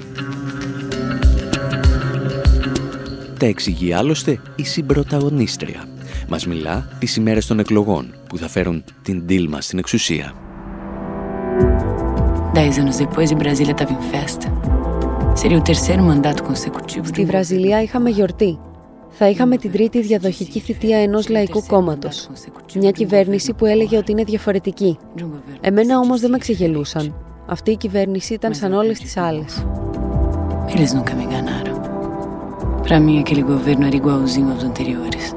Τα 3.39 3.47
εξηγεί 3.47 3.93
άλλωστε 3.93 4.41
η 4.57 4.65
συμπροταγωνίστρια. 4.65 5.96
Μας 6.29 6.47
μιλά 6.47 6.89
τις 6.99 7.17
ημέρες 7.17 7.47
των 7.47 7.59
εκλογών 7.59 8.15
που 8.29 8.39
θα 8.39 8.49
φέρουν 8.49 8.85
την 9.03 9.23
Ντίλμα 9.25 9.61
στην 9.61 9.79
εξουσία. 9.79 10.35
Dez 12.55 12.79
anos 12.83 12.97
depois, 13.05 13.29
e 13.31 13.37
Brasília 13.43 13.75
estava 13.77 13.93
em 13.99 14.03
festa. 14.13 14.47
Seria 15.41 15.59
o 15.59 15.67
terceiro 15.71 16.03
mandato 16.03 16.43
consecutivo 16.43 17.03
de 17.03 17.09
Στη 17.09 17.25
Βραζιλία 17.25 17.83
είχαμε 17.83 18.11
γιορτή. 18.11 18.59
Θα 19.11 19.29
είχαμε 19.29 19.57
την 19.57 19.73
τρίτη 19.73 20.01
διαδοχική 20.01 20.61
θητεία 20.61 20.99
ενός 20.99 21.29
λαϊκού 21.29 21.65
κόμματος. 21.67 22.31
Μια 22.75 22.91
κυβέρνηση 22.91 23.53
που 23.53 23.67
έλεγε 23.67 23.97
ότι 23.97 24.13
είναι 24.13 24.25
διαφορετική. 24.25 24.99
Εμένα 25.61 25.99
όμως 25.99 26.21
δεν 26.21 26.31
με 26.31 26.39
ξεγελούσαν. 26.39 27.15
Αυτή 27.47 27.71
η 27.71 27.77
κυβέρνηση 27.77 28.35
ήταν 28.35 28.55
σαν 28.55 28.73
όλες 28.73 28.99
τις 28.99 29.17
άλλες. 29.17 29.67
Eles 30.69 30.93
nunca 30.97 31.15
me 31.15 31.25
enganaram. 31.27 31.77
Pra 32.87 33.01
mim, 33.01 33.19
aquele 33.23 33.43
governo 33.43 33.85
era 33.89 33.97
igualzinho 34.03 34.51
aos 34.53 34.65
anteriores. 34.71 35.36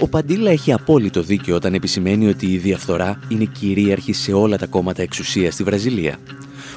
Ο 0.00 0.08
Παντήλα 0.08 0.50
έχει 0.50 0.72
απόλυτο 0.72 1.22
δίκιο 1.22 1.56
όταν 1.56 1.74
επισημαίνει 1.74 2.28
ότι 2.28 2.46
η 2.46 2.56
διαφθορά 2.56 3.18
είναι 3.28 3.44
κυρίαρχη 3.44 4.12
σε 4.12 4.32
όλα 4.32 4.56
τα 4.58 4.66
κόμματα 4.66 5.02
εξουσίας 5.02 5.54
στη 5.54 5.62
Βραζιλία. 5.62 6.16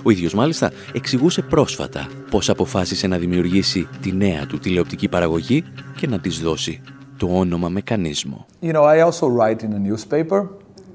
Ο 0.04 0.10
ίδιος 0.10 0.34
μάλιστα 0.34 0.72
εξηγούσε 0.94 1.42
πρόσφατα 1.42 2.08
πώς 2.30 2.50
αποφάσισε 2.50 3.08
να 3.08 3.18
δημιουργήσει 3.18 3.88
τη 4.02 4.12
νέα 4.12 4.46
του 4.46 4.60
τηλεοπτική 4.60 5.08
παραγωγή 5.08 5.64
και 5.96 6.08
να 6.08 6.20
της 6.20 6.40
δώσει 6.40 6.82
το 7.18 7.28
όνομα 7.32 7.70
Μεκανίσμο. 7.70 8.46
You 8.62 8.72
know, 8.72 8.84
I 8.84 9.00
also 9.00 9.28
write 9.28 9.64
in 9.64 9.74
a 9.74 9.80
newspaper, 9.90 10.42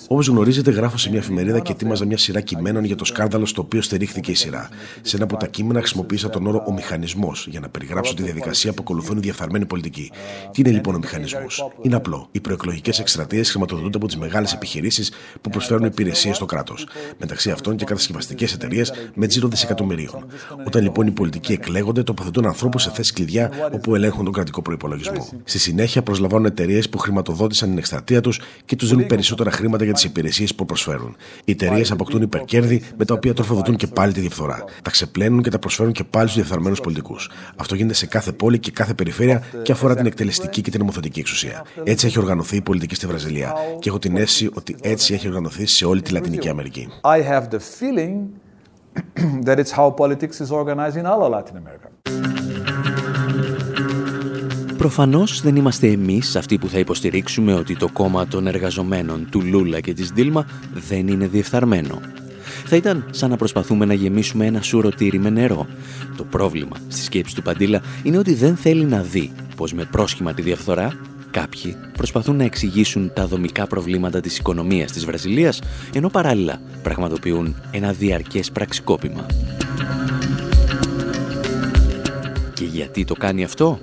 Όπως 0.08 0.28
γνωρίζετε, 0.28 0.72
γράφω 0.72 0.98
σε 0.98 1.10
μια 1.10 1.20
εφημερίδα 1.20 1.60
και 1.60 1.72
ετοίμαζα 1.72 2.06
μια 2.06 2.18
σειρά 2.18 2.42
κειμένων 2.42 2.84
για 2.84 2.96
το 2.96 3.06
σκάνδαλο 3.06 3.46
στο 3.46 3.62
οποίο 3.62 3.82
στερήχθηκε 3.82 4.32
η 4.32 4.34
σειρά. 4.34 4.70
Σε 5.02 5.16
ένα 5.16 5.26
από 5.26 5.38
τα 5.38 5.48
κείμενα 5.48 5.80
χρησιμοποίησα 5.80 6.30
τον 6.30 6.48
όρο 6.48 6.64
Ο 6.68 6.74
Μηχανισμό 6.74 7.32
για 7.46 7.60
να 7.60 7.70
περιγράψω 7.70 8.14
τη 8.14 8.24
διαδικασία 8.24 8.72
που 8.74 8.78
ακολουθούν 8.82 9.18
οι 9.18 9.20
διαφθαρμένοι 9.20 9.66
πολιτικοί. 9.66 10.12
Τι 10.52 10.62
είναι 10.62 10.72
λοιπόν 10.72 10.96
ο 10.96 10.98
μηχανισμός; 10.98 11.72
Είναι 11.82 11.96
απλό. 11.96 12.28
Οι 12.32 12.40
προεκλογικές 12.40 13.00
εκστρατείες 13.00 13.50
χρηματοδοτούνται 13.50 13.98
από 13.98 14.08
τις 14.08 14.18
μεγάλες 14.18 14.54
επιχειρήσεις 14.54 15.12
που 15.42 15.50
προσφέρουν 15.50 15.86
υπηρεσίες 15.86 16.36
στο 16.36 16.46
κράτος. 16.46 16.88
Μεταξύ 17.20 17.52
αυτών 17.52 17.76
και 17.76 17.86
κατασκευαστικές 17.86 18.54
εταιρείες 18.54 18.94
με 19.14 19.28
τζίρο 19.28 19.48
δισεκατομμυρίων. 19.48 20.26
Όταν 20.66 20.84
λοιπόν 20.84 21.08
οι 21.08 21.12
πολιτικοί 21.12 21.52
εκλέγονται, 21.54 22.04
τοποθετούν 22.04 22.46
ανθρώπους 22.46 22.82
σε 22.82 22.90
θέσεις 22.90 23.14
κλειδιά 23.14 23.52
όπου 23.72 23.96
ελέγχουν 23.96 24.24
τον 24.24 24.34
κρατικό 24.34 24.62
προπολογισμό. 24.62 25.30
Στη 25.44 25.60
συνέχεια 25.60 26.04
προσλαμβάνουν 26.04 26.46
εταιρείες 26.46 26.90
που 26.90 26.98
χρηματοδότησαν 26.98 27.70
την 27.70 27.78
εκστρατεία 27.78 28.22
τους 28.22 28.40
και 28.66 28.76
τους 28.84 28.92
δίνουν 28.92 29.08
περισσότερα 29.08 29.52
χρήματα 29.52 29.84
για 29.84 29.94
τις 29.94 30.04
υπηρεσίες 30.04 30.56
που 30.56 30.66
προσφέρουν. 30.66 31.16
Οι 31.46 31.52
εταιρείες 31.52 31.92
αποκτούν 31.92 32.22
υπερκέρδη 32.22 32.82
με 32.98 33.06
τα 33.06 33.14
οποία 33.14 33.34
τροφοδοτούν 33.34 33.76
και 33.76 33.88
πάλι 33.88 34.14
τη 34.14 34.20
διαφθορά. 34.20 34.64
Τα 34.82 34.90
ξεπλένουν 34.90 35.42
και 35.42 35.50
τα 35.50 35.60
προσφέρουν 35.60 35.92
και 35.92 36.04
πάλι 36.04 36.28
στους 36.28 36.42
διεφθαρμένους 36.42 36.80
πολιτικούς. 36.82 37.30
Αυτό 37.56 37.76
γίνεται 37.76 37.94
σε 37.94 38.06
κάθε 38.06 38.32
πόλη 38.32 38.60
και 38.60 38.72
κάθε 38.72 38.94
περιφέρεια 38.94 39.44
και 39.64 39.72
αφορά 39.72 39.96
την 39.96 40.06
εκτελεστική 40.06 40.62
και 40.62 40.70
την 40.70 40.80
νομοθετική 40.80 41.20
εξουσία. 41.20 41.66
Έτσι 41.84 42.06
έχει 42.06 42.20
οργανωθεί 42.20 42.56
η 42.56 42.62
πολιτική 42.62 42.96
στη 42.96 43.08
Βραζιλία 43.08 43.54
και 43.80 43.90
έχω 43.90 44.00
την 44.00 44.18
αίσθηση 44.18 44.50
ότι 44.54 44.76
έτσι 44.82 45.14
έχει 45.14 45.28
οργανωθεί 45.28 45.66
σε 45.66 45.86
όλη 45.86 46.02
τη 46.02 46.12
Λατινική 46.12 46.50
Αμερική. 46.50 46.88
I 47.02 47.22
have 47.32 47.44
the 47.56 47.60
feeling 47.80 48.14
that 49.48 49.58
it's 49.60 49.72
how 49.72 49.90
politics 50.04 50.42
is 50.42 50.52
organized 50.52 50.98
in 50.98 51.06
all 51.06 51.22
of 51.24 51.32
Latin 51.32 51.58
America. 51.58 51.88
Προφανώς 54.84 55.42
δεν 55.42 55.56
είμαστε 55.56 55.88
εμείς 55.88 56.36
αυτοί 56.36 56.58
που 56.58 56.68
θα 56.68 56.80
υποστηρίξουμε 56.80 57.54
ότι 57.54 57.76
το 57.76 57.90
κόμμα 57.94 58.28
των 58.28 58.48
εργαζομένων 58.48 59.28
του 59.30 59.42
Λούλα 59.42 59.80
και 59.80 59.94
της 59.94 60.10
Δίλμα 60.10 60.46
δεν 60.74 61.08
είναι 61.08 61.28
διεφθαρμένο. 61.28 62.02
Θα 62.66 62.76
ήταν 62.76 63.06
σαν 63.12 63.30
να 63.30 63.36
προσπαθούμε 63.36 63.86
να 63.86 63.94
γεμίσουμε 63.94 64.46
ένα 64.46 64.62
σούρο 64.62 64.90
τύρι 64.90 65.20
με 65.20 65.30
νερό. 65.30 65.68
Το 66.18 66.24
πρόβλημα 66.24 66.76
στη 66.88 67.02
σκέψη 67.02 67.36
του 67.36 67.42
Παντήλα 67.42 67.82
είναι 68.04 68.18
ότι 68.18 68.34
δεν 68.34 68.56
θέλει 68.56 68.86
να 68.86 69.02
δει 69.02 69.32
πως 69.56 69.74
με 69.74 69.86
πρόσχημα 69.92 70.34
τη 70.34 70.42
διαφθορά 70.42 71.00
κάποιοι 71.32 71.76
προσπαθούν 71.98 72.36
να 72.36 72.44
εξηγήσουν 72.44 73.12
τα 73.14 73.28
δομικά 73.28 73.68
προβλήματα 73.68 74.20
της 74.20 74.38
οικονομίας 74.38 74.92
της 74.92 75.06
Βραζιλίας 75.06 75.62
ενώ 75.94 76.10
παράλληλα 76.10 76.62
πραγματοποιούν 76.84 77.56
ένα 77.72 77.92
διαρκές 77.92 78.52
πραξικόπημα. 78.52 79.26
Και 82.54 82.66
γιατί 82.66 83.06
το 83.06 83.14
κάνει 83.14 83.44
αυτό; 83.44 83.80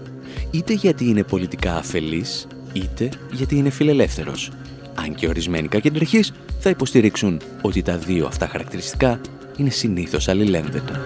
Είτε 0.51 0.73
γιατί 0.73 1.05
είναι 1.05 1.23
πολιτικά 1.23 1.77
αφελής, 1.77 2.47
είτε 2.73 3.09
γιατί 3.33 3.57
είναι 3.57 3.71
φιλελεύθερος. 3.71 4.51
Αν 4.95 5.15
και 5.15 5.29
ορισμένοι 5.29 5.69
κακεντρεχείς 5.69 6.33
θα 6.59 6.71
υποστηρίξουν 6.71 7.41
ότι 7.63 7.83
τα 7.83 7.97
δύο 7.97 8.27
αυτά 8.27 8.47
χαρακτηριστικά 8.47 9.21
είναι 9.57 9.71
συνήθως 9.71 10.29
αλληλένδετα. 10.29 11.05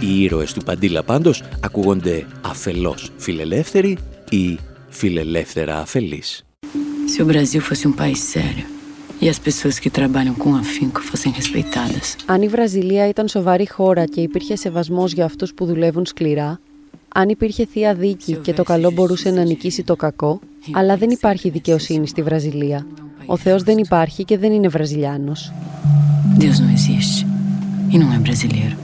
Οι 0.00 0.22
ήρωες 0.22 0.52
του 0.52 0.62
Παντήλα 0.62 1.02
πάντως 1.02 1.42
ακούγονται 1.60 2.26
αφελώς 2.40 3.10
φιλελεύθεροι 3.16 3.98
ή 4.30 4.58
φιλελεύθερα 4.88 5.78
αφελείς. 5.78 6.40
Se 7.16 7.22
o 7.22 7.26
Brasil 7.26 7.60
fosse 7.68 7.86
um 7.90 7.94
país 8.02 8.18
sério 8.34 8.66
e 9.22 9.28
as 9.28 9.38
pessoas 9.38 9.76
que 9.82 9.90
trabalham 9.98 10.34
com 10.42 10.54
afinco 10.54 11.00
fossem 11.00 11.32
respeitadas, 11.32 12.16
Αν 12.26 12.42
η 12.42 12.48
Βραζιλία 12.48 13.08
ήταν 13.08 13.28
σοβαρή 13.28 13.68
χώρα 13.68 14.04
και 14.04 14.20
υπήρχε 14.20 14.56
σεβασμός 14.56 15.12
για 15.12 15.24
αυτούς 15.24 15.54
που 15.54 15.66
δουλεύουν 15.66 16.06
σκληρά, 16.06 16.60
αν 17.18 17.28
υπήρχε 17.28 17.66
θεία 17.66 17.94
δίκη 17.94 18.34
και 18.34 18.52
το 18.52 18.62
καλό 18.62 18.90
μπορούσε 18.90 19.30
να 19.30 19.42
νικήσει 19.42 19.82
το 19.82 19.96
κακό, 19.96 20.40
αλλά 20.72 20.96
δεν 20.96 21.10
υπάρχει 21.10 21.50
δικαιοσύνη 21.50 22.06
στη 22.08 22.22
Βραζιλία. 22.22 22.86
Ο 23.26 23.36
Θεός 23.36 23.62
δεν 23.62 23.78
υπάρχει 23.78 24.24
και 24.24 24.38
δεν 24.38 24.52
είναι 24.52 24.68
Βραζιλιάνος. 24.68 25.52
Deus 26.38 26.58
não 26.62 26.70
existe 26.78 27.26
e 27.92 27.96
não 27.98 28.12
é 28.12 28.18
brasileiro. 28.18 28.76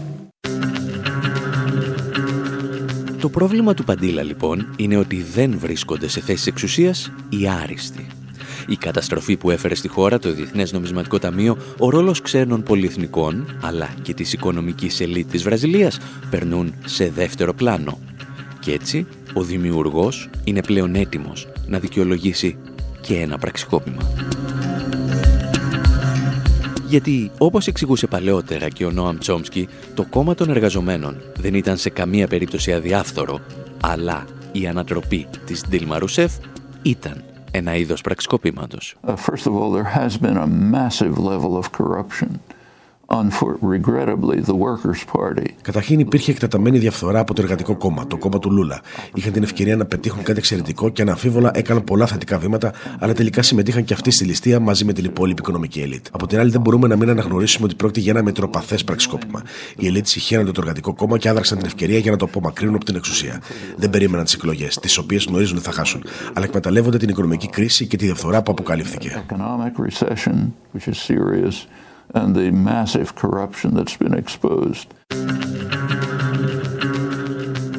Το 3.21 3.29
πρόβλημα 3.29 3.75
του 3.75 3.85
Παντήλα 3.85 4.23
λοιπόν 4.23 4.75
είναι 4.77 4.97
ότι 4.97 5.23
δεν 5.23 5.59
βρίσκονται 5.59 6.09
σε 6.09 6.21
θέσεις 6.21 6.47
εξουσίας 6.47 7.13
οι 7.29 7.49
άριστοι. 7.63 8.07
Η 8.69 8.77
καταστροφή 8.77 9.37
που 9.37 9.51
έφερε 9.51 9.75
στη 9.75 9.89
χώρα 9.89 10.19
το 10.19 10.33
Διεθνές 10.33 10.73
Νομισματικό 10.73 11.19
Ταμείο, 11.19 11.57
ο 11.79 11.91
ρόλος 11.91 12.21
ξένων 12.21 12.63
πολυεθνικών, 12.63 13.59
αλλά 13.63 13.89
και 14.03 14.15
της 14.15 14.33
οικονομικής 14.33 15.01
ελίτ 15.01 15.31
της 15.31 15.43
Βραζιλίας, 15.43 15.99
περνούν 16.31 16.75
σε 16.85 17.11
δεύτερο 17.11 17.55
πλάνο. 17.55 17.99
Και 18.63 18.73
έτσι, 18.73 19.07
ο 19.35 19.43
δημιουργός 19.43 20.31
είναι 20.45 20.63
πλέον 20.63 20.95
έτοιμος 20.95 21.49
να 21.67 21.79
δικαιολογήσει 21.79 22.57
και 23.01 23.15
ένα 23.15 23.39
πραξικόπημα. 23.39 24.03
Γιατί, 26.89 27.31
όπως 27.39 27.67
εξηγούσε 27.67 28.07
παλαιότερα 28.07 28.69
και 28.69 28.85
ο 28.85 28.91
Νόαμ 28.91 29.19
Τσόμσκι, 29.19 29.69
το 29.95 30.05
κόμμα 30.11 30.35
των 30.35 30.51
εργαζομένων 30.51 31.23
δεν 31.37 31.55
ήταν 31.55 31.77
σε 31.77 31.91
καμία 31.91 32.27
περίπτωση 32.27 32.73
αδιάφθορο, 32.73 33.41
αλλά 33.81 34.25
η 34.53 34.67
ανατροπή 34.67 35.27
της 35.47 35.65
Ντίλμα 35.69 35.99
Ρουσέφ 35.99 36.33
ήταν 36.83 37.25
ένα 37.51 37.77
είδος 37.77 38.01
πραξικοπήματος. 38.01 38.95
Uh, 39.07 39.17
first 39.17 39.47
of 39.47 39.53
all, 39.55 39.71
there 39.73 39.99
has 39.99 40.17
been 40.17 40.37
a 40.37 40.47
massive 40.47 41.19
level 41.19 41.57
of 41.57 41.73
corruption 41.73 42.29
Καταρχήν 45.63 45.99
υπήρχε 45.99 46.31
εκτεταμένη 46.31 46.79
διαφθορά 46.79 47.21
από 47.21 47.35
το 47.35 47.43
Εργατικό 47.43 47.77
Κόμμα, 47.77 48.07
το 48.07 48.17
κόμμα 48.17 48.39
του 48.39 48.51
Λούλα. 48.51 48.81
Είχαν 49.15 49.33
την 49.33 49.43
ευκαιρία 49.43 49.77
να 49.77 49.85
πετύχουν 49.85 50.23
κάτι 50.23 50.39
εξαιρετικό 50.39 50.89
και 50.89 51.03
αναμφίβολα 51.03 51.51
έκαναν 51.55 51.85
πολλά 51.85 52.07
θετικά 52.07 52.39
βήματα, 52.39 52.73
αλλά 52.99 53.13
τελικά 53.13 53.43
συμμετείχαν 53.43 53.85
και 53.85 53.95
αυτοί 53.95 54.11
στη 54.11 54.25
ληστεία 54.25 54.61
μαζί 54.61 54.85
με 54.85 54.93
την 54.93 55.05
υπόλοιπη 55.05 55.41
οικονομική 55.41 55.81
ελίτ. 55.81 56.07
Από 56.13 56.27
την 56.27 56.39
άλλη, 56.39 56.51
δεν 56.51 56.61
μπορούμε 56.61 56.89
να 56.89 56.97
μην 56.97 57.09
αναγνωρίσουμε 57.11 57.67
ότι 57.67 57.75
πρόκειται 57.75 58.01
για 58.01 58.13
ένα 58.13 58.23
μετροπαθές 58.23 58.85
πραξικόπημα. 58.85 59.43
Οι 59.77 59.87
ελίτ 59.87 60.07
συχαίνονται 60.07 60.51
το 60.51 60.61
Εργατικό 60.61 60.95
Κόμμα 60.95 61.19
και 61.19 61.29
άδραξαν 61.29 61.59
την 61.59 61.67
ευκαιρία 61.67 61.99
για 61.99 62.11
να 62.11 62.17
το 62.17 62.25
απομακρύνουν 62.25 62.75
από 62.75 62.85
την 62.85 62.97
εξουσία. 62.97 63.41
Δεν 63.77 63.91
περίμεναν 63.91 64.25
τις 64.25 64.35
εκλογές, 64.35 64.79
τις 64.79 64.99
οποίες 64.99 65.25
γνωρίζουν 65.25 65.57
ότι 65.57 65.65
θα 65.65 65.73
χάσουν, 65.73 66.05
αλλά 66.33 66.45
εκμεταλλεύονται 66.45 66.97
την 66.97 67.09
οικονομική 67.09 67.49
κρίση 67.49 67.87
και 67.87 67.97
τη 67.97 68.05
διαφθορά 68.05 68.43
που 68.43 68.51
αποκαλύφθηκε. 68.51 69.23
Economic 72.15 72.37
recession, 72.37 72.53
which 72.53 72.53
is 72.53 72.53
serious, 72.53 72.53
and 72.53 72.55
the 72.55 72.73
massive 72.73 73.15
corruption 73.15 73.75
that's 73.75 73.97
been 73.97 74.15
exposed. 74.15 74.87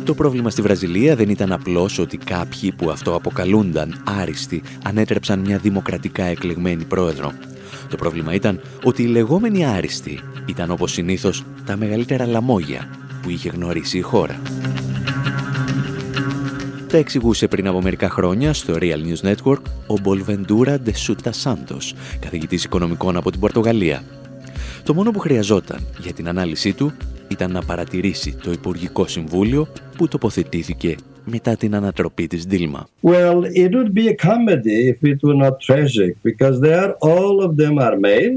Το 0.06 0.14
πρόβλημα 0.14 0.50
στη 0.50 0.62
Βραζιλία 0.62 1.16
δεν 1.16 1.30
ήταν 1.30 1.52
απλώς 1.52 2.00
ότι 2.00 2.18
κάποιοι 2.18 2.72
που 2.72 2.90
αυτό 2.90 3.16
αποκαλούνταν 3.16 4.04
άριστοι 4.22 4.64
ανέτρεψαν 4.84 5.40
μια 5.40 5.58
δημοκρατικά 5.58 6.24
εκλεγμένη 6.24 6.84
πρόεδρο. 6.84 7.32
Το 7.90 7.96
πρόβλημα 7.96 8.34
ήταν 8.34 8.62
ότι 8.84 9.04
οι 9.04 9.08
λεγόμενοι 9.08 9.66
άριστοι 9.66 10.20
ήταν 10.46 10.72
όπως 10.72 10.92
συνήθως 10.92 11.44
τα 11.66 11.78
μεγαλύτερα 11.78 12.26
λαμόγια 12.26 12.90
που 13.22 13.30
είχε 13.30 13.50
γνωρίσει 13.50 13.98
η 13.98 14.02
χώρα. 14.02 14.42
Τα 16.88 16.98
εξηγούσε 16.98 17.48
πριν 17.48 17.68
από 17.68 17.82
μερικά 17.82 18.10
χρόνια 18.10 18.54
στο 18.54 18.74
Real 18.80 19.00
News 19.06 19.34
Network 19.34 19.62
ο 19.88 20.00
Μπολβεντούρα 20.02 20.80
Ντεσούτα 20.80 21.32
Σάντος, 21.32 21.94
καθηγητής 22.20 22.64
οικονομικών 22.64 23.18
από 23.18 23.32
την 23.32 23.40
Πορτογαλία. 23.40 24.04
Το 24.86 24.94
μόνο 24.94 25.12
που 25.12 25.20
χρειαζόταν 25.20 25.88
για 26.00 26.14
την 26.14 26.28
ανάλυση 26.28 26.74
του 26.74 26.92
ήταν 27.28 27.52
να 27.52 27.62
παρατηρήσει 27.62 28.36
το 28.44 28.52
Υπουργικό 28.52 29.08
Συμβούλιο 29.08 29.68
που 29.98 30.08
τοποθετήθηκε 30.08 30.96
μετά 31.26 31.56
την 31.56 31.76
ανατροπή 31.76 32.28
της 32.28 32.46
Δίλμα. 32.46 32.88
Well, 33.02 33.44
it 33.44 33.70
would 33.70 33.94
be 33.94 34.08
a 34.08 34.16
comedy 34.16 34.90
if 34.92 34.98
it 35.02 35.18
were 35.22 35.46
not 35.46 35.56
tragic 35.68 36.16
because 36.24 36.60
they 36.60 36.74
are 36.74 36.94
all 37.00 37.36
of 37.48 37.56
them 37.56 37.78
are 37.80 37.98
male, 38.00 38.36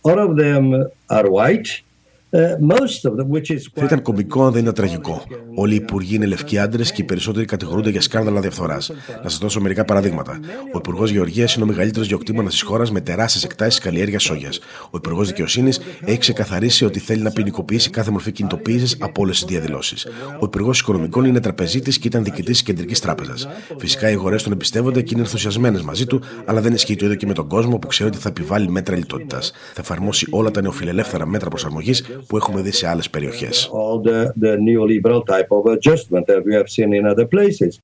all 0.00 0.18
of 0.26 0.36
them 0.36 0.64
are 1.06 1.26
white. 1.30 1.87
Uh, 2.30 2.40
most 2.60 3.10
of 3.10 3.16
them, 3.16 3.28
which 3.30 3.50
is 3.50 3.62
Θα 3.74 3.84
ήταν 3.84 4.02
κωμικό 4.02 4.44
αν 4.44 4.52
δεν 4.52 4.62
ήταν 4.62 4.74
τραγικό. 4.74 5.22
Όλοι 5.54 5.72
οι 5.72 5.76
υπουργοί 5.76 6.14
είναι 6.14 6.26
λευκοί 6.26 6.58
άντρες 6.58 6.92
και 6.92 7.02
οι 7.02 7.04
περισσότεροι 7.04 7.44
κατηγορούνται 7.44 7.90
για 7.90 8.00
σκάνδαλα 8.00 8.40
διαφθοράς. 8.40 8.90
Να 9.22 9.28
σας 9.28 9.38
δώσω 9.38 9.60
μερικά 9.60 9.84
παραδείγματα. 9.84 10.40
Ο 10.74 10.78
Υπουργός 10.78 11.10
Γεωργίας 11.10 11.54
είναι 11.54 11.64
ο 11.64 11.66
μεγαλύτερος 11.66 12.08
γεωκτήμονα 12.08 12.48
της 12.48 12.62
χώρας 12.62 12.90
με 12.90 13.00
τεράστιες 13.00 13.44
εκτάσεις 13.44 13.80
καλλιέργειας 13.80 14.22
σόγιας. 14.22 14.58
Ο 14.90 14.96
Υπουργός 14.96 15.26
Δικαιοσύνης 15.26 15.80
έχει 16.04 16.18
ξεκαθαρίσει 16.18 16.84
ότι 16.84 16.98
θέλει 16.98 17.22
να 17.22 17.30
ποινικοποιήσει 17.30 17.90
κάθε 17.90 18.10
μορφή 18.10 18.32
κινητοποίησης 18.32 18.96
από 19.00 19.22
όλες 19.22 19.38
τις 19.38 19.48
διαδηλώσεις. 19.48 20.06
Ο 20.40 20.44
Υπουργός 20.44 20.80
Οικονομικών 20.80 21.24
είναι 21.24 21.40
τραπεζίτης 21.40 21.98
και 21.98 22.06
ήταν 22.08 22.24
διοικητής 22.24 22.52
της 22.52 22.62
Κεντρικής 22.62 23.00
Τράπεζας. 23.00 23.48
Φυσικά 23.78 24.10
οι 24.10 24.12
αγορέ 24.12 24.36
τον 24.36 24.52
εμπιστεύονται 24.52 25.02
και 25.02 25.10
είναι 25.12 25.22
ενθουσιασμένες 25.22 25.82
μαζί 25.82 26.06
του, 26.06 26.20
αλλά 26.44 26.60
δεν 26.60 26.72
ισχύει 26.72 26.96
το 26.96 27.04
ίδιο 27.04 27.16
και 27.16 27.26
με 27.26 27.32
τον 27.34 27.48
κόσμο 27.48 27.78
που 27.78 27.86
ξέρει 27.86 28.08
ότι 28.08 28.18
θα 28.18 28.28
επιβάλλει 28.28 28.68
μέτρα 28.68 28.96
λιτότητας. 28.96 29.52
Θα 29.74 29.80
εφαρμόσει 29.80 30.26
όλα 30.30 30.50
τα 30.50 30.60
νεοφιλελεύθερα 30.60 31.26
μέτρα 31.26 31.48
προσαρμογής 31.48 32.02
που 32.26 32.36
έχουμε 32.36 32.60
δει 32.60 32.72
σε 32.72 32.88
άλλες 32.88 33.10
περιοχές. 33.10 33.70
all 33.72 34.08
the, 34.08 34.26
the 34.44 34.56
neoliberal 34.56 35.22
type 35.32 35.50
of 35.58 35.72
adjustment 35.72 36.26
that 36.26 36.42
we 36.44 36.54
have 36.54 36.68
seen 36.68 36.92
in 36.92 37.06
other 37.12 37.26
places. 37.26 37.78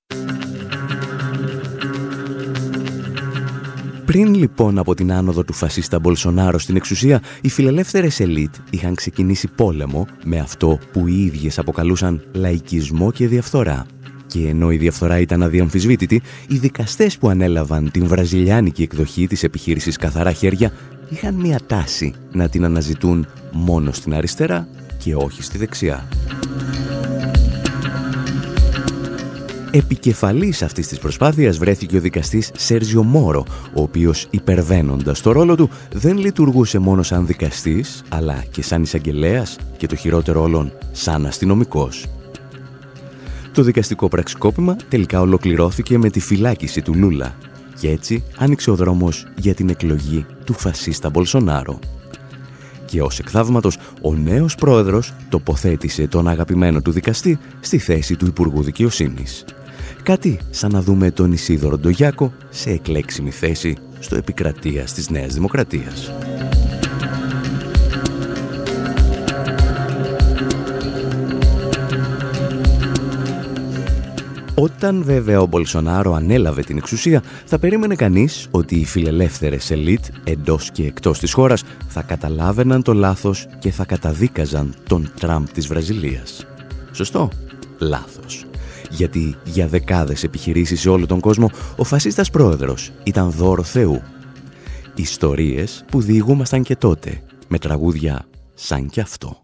Πριν 4.04 4.34
λοιπόν 4.34 4.78
από 4.78 4.94
την 4.94 5.12
άνοδο 5.12 5.44
του 5.44 5.52
φασίστα 5.52 5.98
Μπολσονάρο 5.98 6.58
στην 6.58 6.76
εξουσία, 6.76 7.22
οι 7.40 7.48
φιλελεύθερες 7.48 8.20
ελίτ 8.20 8.54
είχαν 8.70 8.94
ξεκινήσει 8.94 9.48
πόλεμο 9.56 10.06
με 10.24 10.38
αυτό 10.38 10.78
που 10.92 11.06
οι 11.06 11.24
ίδιες 11.24 11.58
αποκαλούσαν 11.58 12.22
λαϊκισμό 12.34 13.12
και 13.12 13.28
διαφθορά. 13.28 13.86
Και 14.26 14.48
ενώ 14.48 14.70
η 14.70 14.76
διαφθορά 14.76 15.18
ήταν 15.18 15.42
αδιαμφισβήτητη, 15.42 16.22
οι 16.48 16.56
δικαστές 16.56 17.18
που 17.18 17.28
ανέλαβαν 17.28 17.90
την 17.90 18.06
βραζιλιάνικη 18.06 18.82
εκδοχή 18.82 19.26
της 19.26 19.42
επιχείρησης 19.42 19.96
Καθαρά 19.96 20.32
Χέρια 20.32 20.72
είχαν 21.08 21.34
μία 21.34 21.60
τάση 21.66 22.14
να 22.32 22.48
την 22.48 22.64
αναζητούν 22.64 23.26
μόνο 23.52 23.92
στην 23.92 24.14
αριστερά 24.14 24.68
και 24.98 25.14
όχι 25.14 25.42
στη 25.42 25.58
δεξιά. 25.58 26.08
Επικεφαλής 29.70 30.62
αυτής 30.62 30.88
της 30.88 30.98
προσπάθειας 30.98 31.58
βρέθηκε 31.58 31.96
ο 31.96 32.00
δικαστής 32.00 32.50
Σέρζιο 32.56 33.02
Μόρο, 33.02 33.44
ο 33.74 33.82
οποίος 33.82 34.26
υπερβαίνοντας 34.30 35.20
το 35.20 35.32
ρόλο 35.32 35.56
του 35.56 35.70
δεν 35.92 36.18
λειτουργούσε 36.18 36.78
μόνο 36.78 37.02
σαν 37.02 37.26
δικαστής, 37.26 38.02
αλλά 38.08 38.44
και 38.50 38.62
σαν 38.62 38.82
εισαγγελέας 38.82 39.56
και 39.76 39.86
το 39.86 39.96
χειρότερο 39.96 40.42
όλων 40.42 40.72
σαν 40.92 41.26
αστυνομικός. 41.26 42.06
Το 43.52 43.62
δικαστικό 43.62 44.08
πραξικόπημα 44.08 44.76
τελικά 44.88 45.20
ολοκληρώθηκε 45.20 45.98
με 45.98 46.10
τη 46.10 46.20
φυλάκιση 46.20 46.82
του 46.82 46.94
Λούλα 46.94 47.34
και 47.80 47.90
έτσι 47.90 48.22
άνοιξε 48.36 48.70
ο 48.70 48.74
δρόμος 48.74 49.26
για 49.36 49.54
την 49.54 49.68
εκλογή 49.68 50.26
του 50.44 50.52
φασίστα 50.52 51.10
Μπολσονάρο. 51.10 51.78
Και 52.84 53.02
ως 53.02 53.18
εκθαύματος, 53.18 53.78
ο 54.00 54.14
νέος 54.14 54.54
πρόεδρος 54.54 55.14
τοποθέτησε 55.28 56.06
τον 56.06 56.28
αγαπημένο 56.28 56.82
του 56.82 56.90
δικαστή 56.90 57.38
στη 57.60 57.78
θέση 57.78 58.16
του 58.16 58.26
Υπουργού 58.26 58.62
Δικαιοσύνης. 58.62 59.44
Κάτι 60.02 60.38
σαν 60.50 60.72
να 60.72 60.82
δούμε 60.82 61.10
τον 61.10 61.32
Ισίδωρο 61.32 61.78
Ντογιάκο 61.78 62.32
σε 62.50 62.70
εκλέξιμη 62.70 63.30
θέση 63.30 63.76
στο 63.98 64.16
επικρατείας 64.16 64.92
της 64.92 65.10
Νέας 65.10 65.34
Δημοκρατίας. 65.34 66.12
Όταν 74.64 75.02
βέβαια 75.02 75.40
ο 75.40 75.46
Μπολσονάρο 75.46 76.12
ανέλαβε 76.12 76.62
την 76.62 76.76
εξουσία, 76.76 77.22
θα 77.44 77.58
περίμενε 77.58 77.94
κανείς 77.94 78.48
ότι 78.50 78.74
οι 78.76 78.84
φιλελεύθερες 78.84 79.70
ελίτ 79.70 80.04
εντός 80.24 80.70
και 80.70 80.86
εκτός 80.86 81.18
της 81.18 81.32
χώρας 81.32 81.62
θα 81.88 82.02
καταλάβαιναν 82.02 82.82
το 82.82 82.92
λάθος 82.92 83.46
και 83.58 83.70
θα 83.70 83.84
καταδίκαζαν 83.84 84.74
τον 84.88 85.12
Τραμπ 85.20 85.46
της 85.52 85.66
Βραζιλίας. 85.66 86.46
Σωστό; 86.92 87.28
Λάθος. 87.78 88.46
Γιατί 88.90 89.34
για 89.44 89.66
δεκάδες 89.66 90.24
επιχειρήσεις 90.24 90.80
σε 90.80 90.88
όλο 90.88 91.06
τον 91.06 91.20
κόσμο 91.20 91.50
ο 91.76 91.84
φασίστας 91.84 92.30
πρόεδρος 92.30 92.92
ήταν 93.02 93.30
δώρο 93.30 93.62
Θεού. 93.62 94.02
Ιστορίες 94.94 95.84
που 95.90 96.00
διηγούμασταν 96.00 96.62
και 96.62 96.76
τότε 96.76 97.22
με 97.48 97.58
τραγούδια 97.58 98.26
σαν 98.54 98.88
κι 98.88 99.00
αυτό. 99.00 99.42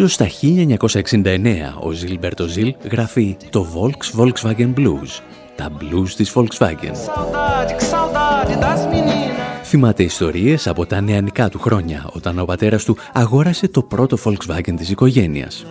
Πίσω 0.00 0.12
στα 0.12 0.28
1969, 1.16 1.24
ο 1.80 1.90
Ζιλμπέρτο 1.90 2.46
Ζιλ 2.46 2.74
γράφει 2.90 3.36
το 3.50 3.66
Volks 3.74 4.20
Volkswagen 4.20 4.74
Blues, 4.74 5.20
τα 5.56 5.70
blues 5.80 6.08
της 6.16 6.32
Volkswagen. 6.34 6.94
Saudade, 6.94 7.72
que 7.78 7.84
saudade 7.84 8.54
das 8.54 8.92
meninas. 8.92 9.64
Θυμάται 9.64 10.02
ιστορίες 10.02 10.66
από 10.66 10.86
τα 10.86 11.00
νεανικά 11.00 11.48
του 11.48 11.58
χρόνια, 11.58 12.10
όταν 12.12 12.38
ο 12.38 12.44
πατέρας 12.44 12.84
του 12.84 12.96
αγόρασε 13.12 13.68
το 13.68 13.82
πρώτο 13.82 14.16
Volkswagen 14.24 14.74
της 14.76 14.90
οικογένειας. 14.90 15.64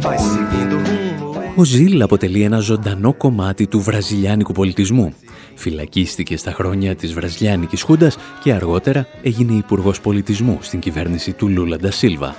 Vai 0.00 0.16
seguindo 0.16 0.74
rumo. 0.74 1.54
Ο 1.56 1.64
Ζιλ 1.64 2.02
αποτελεί 2.02 2.42
ένα 2.42 2.58
ζωντανό 2.58 3.12
κομμάτι 3.14 3.66
του 3.66 3.80
βραζιλιάνικου 3.80 4.52
πολιτισμού. 4.52 5.14
Φυλακίστηκε 5.54 6.36
στα 6.36 6.52
χρόνια 6.52 6.94
της 6.94 7.12
βραζιλιάνικης 7.12 7.82
χούντας 7.82 8.16
και 8.42 8.52
αργότερα 8.52 9.06
έγινε 9.22 9.52
υπουργός 9.52 10.00
πολιτισμού 10.00 10.58
στην 10.60 10.80
κυβέρνηση 10.80 11.32
του 11.32 11.48
Λούλα 11.48 11.76
Ντα 11.76 11.90
Σίλβα. 11.90 12.34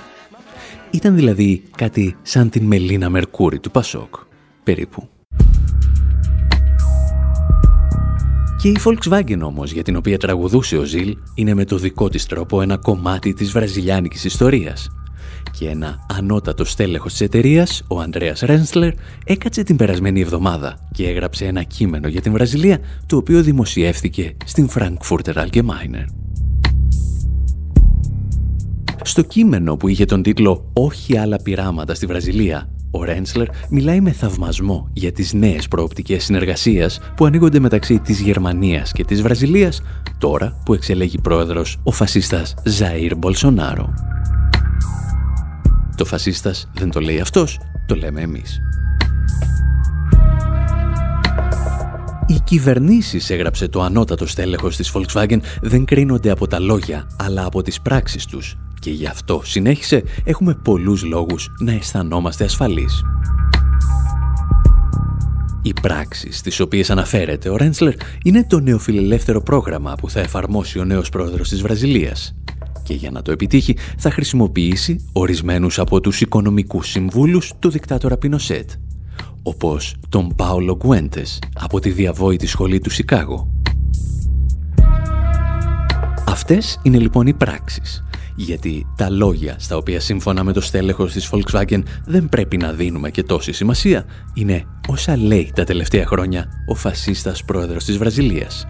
Ήταν 0.92 1.14
δηλαδή 1.14 1.62
κάτι 1.76 2.16
σαν 2.22 2.50
την 2.50 2.64
Μελίνα 2.64 3.10
Μερκούρη 3.10 3.58
του 3.58 3.70
Πασόκ, 3.70 4.14
περίπου. 4.62 5.08
Και 8.62 8.68
η 8.68 8.76
Volkswagen 8.84 9.40
όμως, 9.42 9.72
για 9.72 9.82
την 9.82 9.96
οποία 9.96 10.18
τραγουδούσε 10.18 10.76
ο 10.76 10.84
Ζιλ, 10.84 11.16
είναι 11.34 11.54
με 11.54 11.64
το 11.64 11.78
δικό 11.78 12.08
της 12.08 12.26
τρόπο 12.26 12.62
ένα 12.62 12.76
κομμάτι 12.76 13.32
της 13.32 13.52
βραζιλιάνικης 13.52 14.24
ιστορίας. 14.24 14.88
Και 15.58 15.68
ένα 15.68 16.06
ανώτατο 16.16 16.64
στέλεχος 16.64 17.12
της 17.12 17.20
εταιρείας, 17.20 17.82
ο 17.88 18.00
Ανδρέας 18.00 18.40
Ρένσλερ, 18.40 18.92
έκατσε 19.24 19.62
την 19.62 19.76
περασμένη 19.76 20.20
εβδομάδα 20.20 20.88
και 20.92 21.08
έγραψε 21.08 21.44
ένα 21.44 21.62
κείμενο 21.62 22.08
για 22.08 22.20
την 22.20 22.32
Βραζιλία, 22.32 22.78
το 23.06 23.16
οποίο 23.16 23.42
δημοσιεύθηκε 23.42 24.36
στην 24.44 24.68
Frankfurter 24.74 25.34
Allgemeine. 25.34 26.21
Στο 29.04 29.22
κείμενο 29.22 29.76
που 29.76 29.88
είχε 29.88 30.04
τον 30.04 30.22
τίτλο 30.22 30.70
«Όχι 30.72 31.18
άλλα 31.18 31.36
πειράματα 31.42 31.94
στη 31.94 32.06
Βραζιλία», 32.06 32.68
ο 32.90 33.04
Ρένσλερ 33.04 33.46
μιλάει 33.68 34.00
με 34.00 34.12
θαυμασμό 34.12 34.88
για 34.92 35.12
τις 35.12 35.32
νέες 35.32 35.68
προοπτικές 35.68 36.24
συνεργασίας 36.24 37.00
που 37.16 37.24
ανοίγονται 37.24 37.58
μεταξύ 37.58 37.98
της 37.98 38.20
Γερμανίας 38.20 38.92
και 38.92 39.04
της 39.04 39.22
Βραζιλίας 39.22 39.82
τώρα 40.18 40.60
που 40.64 40.74
εξελέγει 40.74 41.18
πρόεδρος 41.18 41.78
ο 41.82 41.90
φασίστας 41.90 42.54
Ζαΐρ 42.78 43.12
Μπολσονάρο. 43.16 43.94
Το 45.96 46.04
φασίστας 46.04 46.70
δεν 46.74 46.90
το 46.90 47.00
λέει 47.00 47.20
αυτός, 47.20 47.60
το 47.86 47.94
λέμε 47.94 48.20
εμείς. 48.20 48.60
Οι 52.26 52.40
κυβερνήσεις, 52.44 53.30
έγραψε 53.30 53.68
το 53.68 53.82
ανώτατο 53.82 54.26
στέλεχος 54.26 54.76
της 54.76 54.92
Volkswagen, 54.94 55.38
δεν 55.60 55.84
κρίνονται 55.84 56.30
από 56.30 56.46
τα 56.46 56.60
λόγια, 56.60 57.06
αλλά 57.16 57.44
από 57.44 57.62
τις 57.62 57.80
πράξεις 57.80 58.26
τους 58.26 58.56
και 58.82 58.90
γι' 58.90 59.06
αυτό, 59.06 59.40
συνέχισε, 59.44 60.02
έχουμε 60.24 60.54
πολλούς 60.54 61.02
λόγους 61.04 61.50
να 61.58 61.72
αισθανόμαστε 61.72 62.44
ασφαλείς. 62.44 63.02
Οι 65.62 65.72
πράξεις 65.82 66.38
στις 66.38 66.60
οποίες 66.60 66.90
αναφέρεται 66.90 67.48
ο 67.48 67.56
Ρέντσλερ 67.56 67.94
είναι 68.24 68.44
το 68.44 68.60
νεοφιλελεύθερο 68.60 69.40
πρόγραμμα 69.42 69.94
που 69.94 70.10
θα 70.10 70.20
εφαρμόσει 70.20 70.78
ο 70.78 70.84
νέος 70.84 71.08
πρόεδρος 71.08 71.48
της 71.48 71.62
Βραζιλίας 71.62 72.34
και 72.82 72.94
για 72.94 73.10
να 73.10 73.22
το 73.22 73.32
επιτύχει 73.32 73.76
θα 73.98 74.10
χρησιμοποιήσει 74.10 75.08
ορισμένους 75.12 75.78
από 75.78 76.00
τους 76.00 76.20
οικονομικούς 76.20 76.88
συμβούλους 76.88 77.52
του 77.58 77.70
δικτάτορα 77.70 78.16
Πινοσέτ 78.16 78.70
όπως 79.42 79.96
τον 80.08 80.34
Πάολο 80.36 80.76
Γκουέντες 80.76 81.38
από 81.54 81.80
τη 81.80 81.90
διαβόητη 81.90 82.46
σχολή 82.46 82.78
του 82.78 82.90
Σικάγο. 82.90 83.52
Αυτές 86.26 86.78
είναι 86.82 86.98
λοιπόν 86.98 87.26
οι 87.26 87.32
πράξεις 87.32 88.04
γιατί 88.42 88.86
τα 88.96 89.10
λόγια 89.10 89.56
στα 89.58 89.76
οποία 89.76 90.00
σύμφωνα 90.00 90.44
με 90.44 90.52
το 90.52 90.60
στέλεχος 90.60 91.12
της 91.12 91.30
Volkswagen 91.32 91.82
δεν 92.06 92.28
πρέπει 92.28 92.56
να 92.56 92.72
δίνουμε 92.72 93.10
και 93.10 93.22
τόση 93.22 93.52
σημασία 93.52 94.04
είναι 94.34 94.64
όσα 94.88 95.16
λέει 95.16 95.52
τα 95.54 95.64
τελευταία 95.64 96.06
χρόνια 96.06 96.46
ο 96.66 96.74
φασίστας 96.74 97.44
πρόεδρος 97.44 97.84
της 97.84 97.98
Βραζιλίας. 97.98 98.66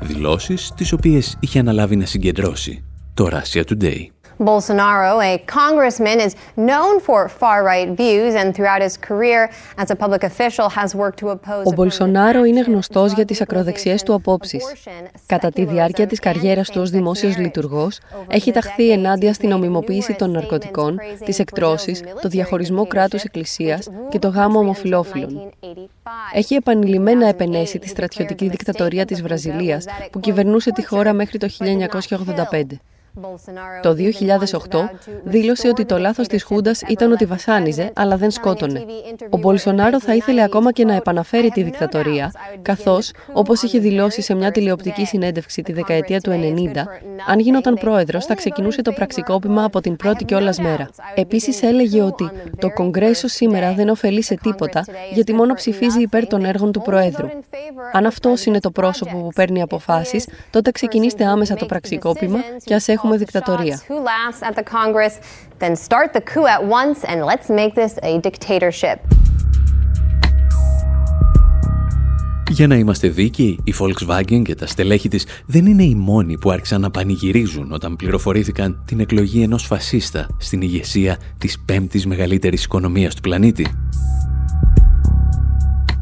Δηλώσεις 0.00 0.72
τις 0.76 0.92
οποίες 0.92 1.36
είχε 1.40 1.58
αναλάβει 1.58 1.96
να 1.96 2.06
συγκεντρώσει 2.06 2.84
το 3.14 3.28
Russia 3.32 3.62
Today. 3.64 4.17
Bolsonaro, 4.40 5.20
a 5.20 5.38
congressman, 5.46 6.20
is 6.20 6.36
known 6.56 7.00
for 7.00 7.28
far-right 7.28 7.88
views 8.02 8.34
and 8.40 8.54
throughout 8.54 8.82
his 8.86 8.96
career 8.96 9.50
as 9.76 9.90
a 9.90 9.96
public 9.96 10.22
official 10.22 10.68
has 10.68 10.94
worked 10.94 11.18
to 11.18 11.28
oppose 11.28 11.64
Ο 11.64 11.72
Μπολσονάρο 11.74 12.44
είναι 12.44 12.60
γνωστός 12.60 13.12
για 13.12 13.24
τις 13.24 13.40
ακροδεξιές 13.40 14.02
του 14.02 14.14
απόψεις. 14.14 14.64
Κατά 15.26 15.50
τη 15.50 15.64
διάρκεια 15.64 16.06
της 16.06 16.18
καριέρας 16.18 16.70
του 16.70 16.80
ως 16.80 16.90
δημόσιος 16.90 17.36
λειτουργός, 17.36 17.98
έχει 18.28 18.50
ταχθεί 18.50 18.90
ενάντια 18.90 19.32
στην 19.32 19.52
ομιμοποίηση 19.52 20.14
των 20.14 20.30
ναρκωτικών, 20.30 20.98
τις 21.24 21.38
εκτρώσεις, 21.38 22.02
το 22.22 22.28
διαχωρισμό 22.28 22.86
κράτους 22.86 23.22
εκκλησίας 23.22 23.88
και 24.08 24.18
το 24.18 24.28
γάμο 24.28 24.58
ομοφιλόφιλων. 24.58 25.50
Έχει 26.34 26.54
επανειλημμένα 26.54 27.26
επενέσει 27.26 27.78
τη 27.78 27.88
στρατιωτική 27.88 28.48
δικτατορία 28.48 29.04
της 29.04 29.22
Βραζιλίας 29.22 29.84
που 30.10 30.20
κυβερνούσε 30.20 30.72
τη 30.72 30.86
χώρα 30.86 31.12
μέχρι 31.12 31.38
το 31.38 31.48
1985. 31.48 32.80
Το 33.82 33.94
2008 33.94 34.90
δήλωσε 35.24 35.68
ότι 35.68 35.84
το 35.84 35.98
λάθος 35.98 36.26
της 36.26 36.42
Χούντας 36.42 36.80
ήταν 36.88 37.12
ότι 37.12 37.24
βασάνιζε, 37.24 37.90
αλλά 37.94 38.16
δεν 38.16 38.30
σκότωνε. 38.30 38.84
Ο 39.30 39.36
Μπολσονάρο 39.36 40.00
θα 40.00 40.14
ήθελε 40.14 40.42
ακόμα 40.42 40.72
και 40.72 40.84
να 40.84 40.94
επαναφέρει 40.94 41.48
τη 41.48 41.62
δικτατορία, 41.62 42.32
καθώς, 42.62 43.10
όπως 43.32 43.62
είχε 43.62 43.78
δηλώσει 43.78 44.22
σε 44.22 44.34
μια 44.34 44.50
τηλεοπτική 44.50 45.04
συνέντευξη 45.04 45.62
τη 45.62 45.72
δεκαετία 45.72 46.20
του 46.20 46.30
90, 46.30 46.86
αν 47.26 47.38
γινόταν 47.38 47.74
πρόεδρος 47.74 48.24
θα 48.24 48.34
ξεκινούσε 48.34 48.82
το 48.82 48.92
πραξικόπημα 48.92 49.64
από 49.64 49.80
την 49.80 49.96
πρώτη 49.96 50.24
κιόλας 50.24 50.58
μέρα. 50.58 50.88
Επίσης 51.14 51.62
έλεγε 51.62 52.02
ότι 52.02 52.30
το 52.58 52.70
Κογκρέσο 52.70 53.28
σήμερα 53.28 53.72
δεν 53.72 53.88
ωφελεί 53.88 54.22
σε 54.22 54.34
τίποτα, 54.42 54.84
γιατί 55.12 55.32
μόνο 55.32 55.54
ψηφίζει 55.54 56.00
υπέρ 56.00 56.26
των 56.26 56.44
έργων 56.44 56.72
του 56.72 56.80
Προέδρου. 56.80 57.28
Αν 57.92 58.06
αυτός 58.06 58.44
είναι 58.44 58.60
το 58.60 58.70
πρόσωπο 58.70 59.16
που 59.16 59.28
παίρνει 59.34 59.62
αποφάσεις, 59.62 60.28
τότε 60.50 60.70
ξεκινήστε 60.70 61.24
άμεσα 61.24 61.54
το 61.54 61.66
πραξικόπημα 61.66 62.38
και 62.64 62.74
ας 62.74 62.88
έχουμε 62.98 63.16
δικτατορία. 63.16 63.80
who 63.88 63.98
laughs 64.12 64.40
at 64.48 64.54
the 64.60 64.66
Congress, 64.78 65.14
then 65.62 65.74
start 65.88 66.08
the 66.18 66.24
coup 66.32 66.46
at 66.56 66.62
once 66.78 66.98
and 67.10 67.18
let's 67.30 67.48
make 67.60 67.72
this 67.74 67.94
a 68.02 68.12
dictatorship. 68.28 68.98
Για 72.50 72.66
να 72.66 72.74
είμαστε 72.74 73.08
δίκαιοι, 73.08 73.58
η 73.64 73.74
Volkswagen 73.78 74.42
και 74.42 74.54
τα 74.54 74.66
στελέχη 74.66 75.08
της 75.08 75.26
δεν 75.46 75.66
είναι 75.66 75.82
οι 75.82 75.94
μόνοι 75.94 76.38
που 76.38 76.50
άρχισαν 76.50 76.80
να 76.80 76.90
πανηγυρίζουν 76.90 77.72
όταν 77.72 77.96
πληροφορήθηκαν 77.96 78.82
την 78.84 79.00
εκλογή 79.00 79.42
ενός 79.42 79.64
φασίστα 79.64 80.26
στην 80.38 80.62
ηγεσία 80.62 81.18
της 81.38 81.58
πέμπτης 81.64 82.06
μεγαλύτερης 82.06 82.64
οικονομίας 82.64 83.14
του 83.14 83.20
πλανήτη. 83.20 83.66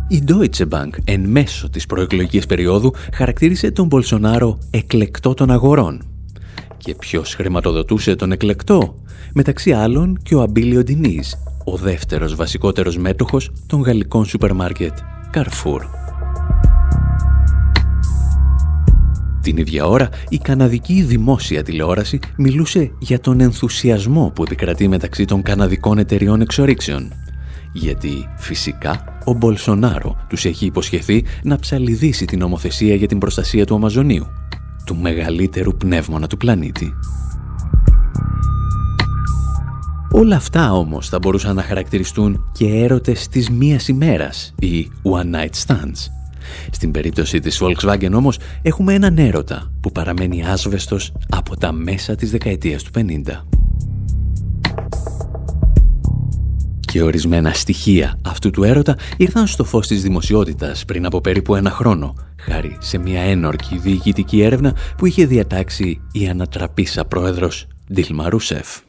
Η 0.09 0.25
Deutsche 0.29 0.69
Bank 0.69 0.91
εν 1.05 1.21
μέσω 1.21 1.71
της 1.71 1.87
προεκλογικής 1.87 2.47
περίοδου 2.47 2.95
χαρακτήρισε 3.13 3.71
τον 3.71 3.87
Μπολσονάρο 3.87 4.59
εκλεκτό 4.71 5.35
των 5.35 5.51
αγορών. 5.51 6.16
Και 6.87 6.95
ποιος 6.95 7.35
χρηματοδοτούσε 7.35 8.17
τον 8.17 8.33
εκλεκτό; 8.33 8.95
Μεταξύ 9.35 9.73
άλλων 9.73 10.19
και 10.23 10.35
ο 10.35 10.41
Αμπίλιο 10.43 10.83
Ντινής, 10.83 11.37
ο 11.65 11.77
δεύτερος 11.77 12.35
βασικότερος 12.35 12.97
μέτοχος 12.97 13.51
των 13.67 13.81
γαλλικών 13.81 14.25
σούπερ 14.25 14.53
μάρκετ 14.53 14.99
Carrefour. 15.35 15.81
Την 19.43 19.57
ίδια 19.57 19.87
ώρα, 19.87 20.09
η 20.29 20.39
καναδική 20.39 21.03
δημόσια 21.03 21.63
τηλεόραση 21.63 22.19
μιλούσε 22.37 22.93
για 22.99 23.21
τον 23.21 23.41
ενθουσιασμό 23.41 24.33
που 24.35 24.43
επικρατεί 24.43 24.89
μεταξύ 24.89 25.25
των 25.25 25.43
καναδικών 25.43 25.99
εταιριών 25.99 26.41
εξορίξεων. 26.41 27.13
Γιατί, 27.73 28.29
φυσικά, 28.37 29.05
ο 29.25 29.33
Μπολσονάρο 29.33 30.17
τους 30.29 30.45
έχει 30.45 30.67
υποσχεθεί 30.67 31.25
να 31.43 31.59
ψαλιδίσει 31.59 32.25
την 32.25 32.39
νομοθεσία 32.39 32.95
για 32.95 33.09
την 33.09 33.19
προστασία 33.19 33.67
του 33.67 33.75
Αμαζονίου, 33.75 34.27
του 34.87 34.97
μεγαλύτερου 34.97 35.77
πνεύμονα 35.77 36.27
του 36.27 36.37
πλανήτη. 36.37 36.95
Όλα 40.11 40.37
αυτά 40.37 40.73
όμως 40.73 41.09
θα 41.09 41.19
μπορούσαν 41.19 41.55
να 41.55 41.63
χαρακτηριστούν 41.63 42.51
και 42.53 42.67
έρωτες 42.67 43.29
της 43.29 43.51
μίας 43.51 43.89
ημέρας 43.89 44.55
ή 44.59 44.91
one 45.03 45.35
night 45.35 45.67
stands. 45.67 46.11
Στην 46.71 46.91
περίπτωση 46.91 47.39
της 47.39 47.63
Volkswagen 47.63 48.13
όμως 48.13 48.39
έχουμε 48.63 48.95
έναν 48.95 49.19
έρωτα 49.19 49.73
που 49.81 49.93
παραμένει 49.93 50.45
άσβεστος 50.47 51.13
από 51.29 51.57
τα 51.57 51.73
μέσα 51.73 52.15
της 52.15 52.31
δεκαετίας 52.31 52.83
του 52.83 52.91
50. 52.91 53.56
Και 56.97 57.03
ορισμένα 57.03 57.53
στοιχεία 57.53 58.19
αυτού 58.25 58.51
του 58.51 58.65
έρωτα 58.65 58.97
ήρθαν 59.17 59.47
στο 59.47 59.65
φως 59.65 59.87
της 59.87 60.03
δημοσιότητας 60.03 60.85
πριν 60.85 61.07
από 61.07 61.21
περίπου 61.21 61.55
ένα 61.55 61.71
χρόνο, 61.71 62.15
χάρη 62.41 62.77
σε 62.81 62.99
μια 62.99 63.21
ένορκη 63.21 63.79
διοικητική 63.79 64.43
έρευνα 64.43 64.75
που 64.97 65.07
είχε 65.07 65.27
διατάξει 65.27 66.01
η 66.13 66.29
ανατραπήσα 66.29 67.05
πρόεδρος 67.05 67.67
Ντίλμα 67.93 68.29
Ρούσεφ. 68.29 68.86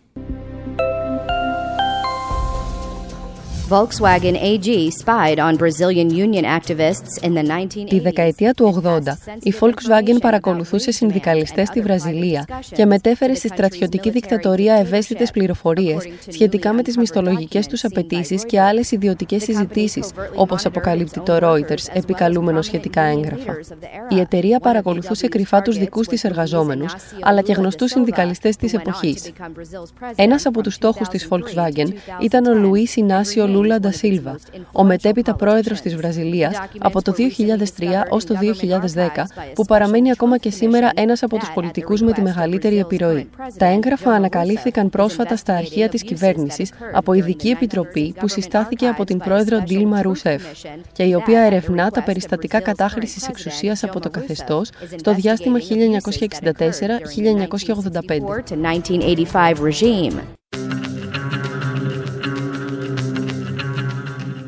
Volkswagen 3.70 4.36
AG 4.50 4.92
spied 4.92 5.40
on 5.40 5.58
Brazilian 5.58 6.10
union 6.10 6.46
activists 6.46 7.18
in 7.22 7.34
the 7.34 7.44
1980s. 7.44 7.90
Τη 7.90 8.00
δεκαετία 8.00 8.54
του 8.54 8.82
80, 8.84 9.00
η 9.44 9.54
Volkswagen 9.60 10.18
παρακολουθούσε 10.22 10.92
συνδικαλιστές 10.92 11.68
στη 11.68 11.82
Βραζιλία 11.82 12.48
και 12.72 12.86
μετέφερε 12.86 13.34
στη 13.34 13.48
στρατιωτική 13.48 14.10
δικτατορία 14.10 14.74
ευαίσθητες 14.74 15.32
πληροφορίες 15.32 16.08
σχετικά 16.28 16.74
με 16.74 16.82
τις 16.82 16.98
μισθολογικές 16.98 17.68
τους 17.68 17.84
απαιτήσεις 17.84 18.46
και 18.46 18.62
άλλες 18.62 18.92
ιδιωτικές 18.92 19.44
συζητήσεις, 19.44 20.12
όπως 20.36 20.66
αποκαλύπτει 20.66 21.20
το 21.20 21.38
Reuters, 21.42 21.94
επικαλούμενο 21.94 22.62
σχετικά 22.62 23.02
έγγραφα. 23.02 23.58
Η 24.10 24.20
εταιρεία 24.20 24.60
παρακολουθούσε 24.60 25.28
κρυφά 25.28 25.62
τους 25.62 25.78
δικούς 25.78 26.08
της 26.08 26.24
εργαζόμενους, 26.24 26.96
αλλά 27.22 27.42
και 27.42 27.54
γνωστούς 27.54 27.92
συνδικαλιστές 27.92 28.56
της 28.56 28.74
εποχής. 28.74 29.32
Ένας 30.16 30.46
από 30.46 30.62
τους 30.62 30.74
στόχους 30.74 31.08
της 31.08 31.28
Volkswagen 31.30 31.88
ήταν 32.22 32.46
ο 32.46 32.54
Λουίς 32.54 32.96
Ινάσιο 32.96 33.56
Λούλα 33.58 33.80
Ντασίλβα, 33.80 34.40
ο 34.72 34.84
μετέπειτα 34.84 35.36
πρόεδρος 35.36 35.82
της 35.82 35.96
Βραζιλίας 35.96 36.58
από 36.78 37.02
το 37.02 37.12
2003 37.12 38.06
ως 38.10 38.26
το 38.26 38.36
2010, 38.36 39.28
που 39.54 39.66
παραμένει 39.66 40.12
ακόμα 40.12 40.38
και 40.38 40.50
σήμερα 40.50 40.92
ένας 40.96 41.24
από 41.24 41.38
τους 41.38 41.52
πολιτικούς 41.52 42.02
με 42.02 42.12
τη 42.12 42.22
μεγαλύτερη 42.22 42.80
επιρροή. 42.80 43.30
Τα 43.58 43.66
έγγραφα 43.66 44.12
ανακαλύφθηκαν 44.12 44.90
πρόσφατα 44.90 45.36
στα 45.36 45.56
αρχεία 45.56 45.90
της 45.90 46.04
κυβέρνησης 46.04 46.72
από 46.94 47.14
ειδική 47.14 47.50
επιτροπή 47.50 48.14
που 48.20 48.28
συστάθηκε 48.28 48.88
από 48.88 49.04
την 49.04 49.18
πρόεδρο 49.18 49.60
Ντίλμα 49.60 50.02
Ρούσεφ 50.02 50.44
και 50.92 51.04
η 51.04 51.14
οποία 51.14 51.42
ερευνά 51.42 51.90
τα 51.90 52.04
περιστατικά 52.04 52.60
κατάχρησης 52.60 53.28
εξουσίας 53.28 53.84
από 53.84 54.00
το 54.00 54.10
καθεστώς 54.10 54.70
στο 54.96 55.14
διάστημα 55.14 55.60
1964-1985. 55.60 55.64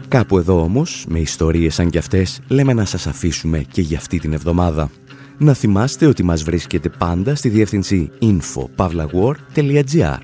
Κάπου 0.10 0.38
εδώ 0.38 0.62
όμως, 0.62 1.06
με 1.10 1.20
ιστορίες 1.20 1.74
σαν 1.74 1.90
κι 1.90 1.98
αυτές, 1.98 2.40
λέμε 2.48 2.74
να 2.74 2.86
σας 2.86 3.08
αφήσουμε 3.08 3.60
και 3.72 3.82
για 3.82 3.98
αυτή 3.98 4.20
την 4.20 4.34
εβδομάδα. 4.34 4.90
Να 5.38 5.54
θυμάστε 5.54 6.06
ότι 6.06 6.24
μας 6.24 6.44
βρίσκεται 6.44 6.90
πάντα 6.90 7.36
στη 7.36 7.50
διεύθυνση 7.50 8.12
info.pavlawar.gr 8.22 10.20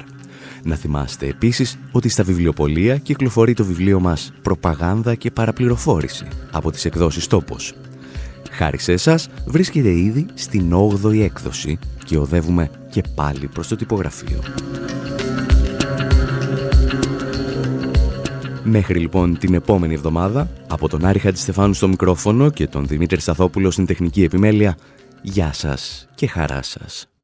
Να 0.64 0.76
θυμάστε 0.76 1.28
επίσης 1.28 1.78
ότι 1.92 2.10
στα 2.10 2.24
βιβλιοπολία 2.24 2.98
κυκλοφορεί 2.98 3.54
το 3.54 3.66
βιβλίο 3.66 4.00
μας 4.00 4.34
«Προπαγάνδα 4.42 5.16
και 5.16 5.32
παραπληροφόρηση» 5.32 6.28
από 6.52 6.72
τις 6.72 6.86
εκδόσεις 6.86 7.28
«Τόπος». 7.28 7.74
Χάρη 8.52 8.80
σε 8.80 8.92
εσάς 8.92 9.30
βρίσκεται 9.46 9.90
ήδη 9.90 10.26
στην 10.34 10.74
8η 11.04 11.20
έκδοση 11.20 11.80
και 12.06 12.18
οδεύουμε 12.18 12.70
και 12.90 13.04
πάλι 13.16 13.48
προς 13.48 13.68
το 13.68 13.76
τυπογραφείο. 13.76 14.40
Μέχρι 18.68 19.00
λοιπόν 19.00 19.38
την 19.38 19.54
επόμενη 19.54 19.94
εβδομάδα, 19.94 20.50
από 20.68 20.90
τον 20.90 21.06
Άρη 21.06 21.20
Χατζηστεφάνου 21.20 21.74
στο 21.74 21.88
μικρόφωνο 21.88 22.50
και 22.50 22.68
τον 22.68 22.88
Δημήτρη 22.88 23.20
Σταθόπουλο 23.20 23.72
στην 23.72 23.86
τεχνική 23.86 24.24
επιμέλεια, 24.24 24.78
γεια 25.22 25.54
σας 25.54 26.08
και 26.16 26.28
χαρά 26.28 26.62
σας. 26.62 27.15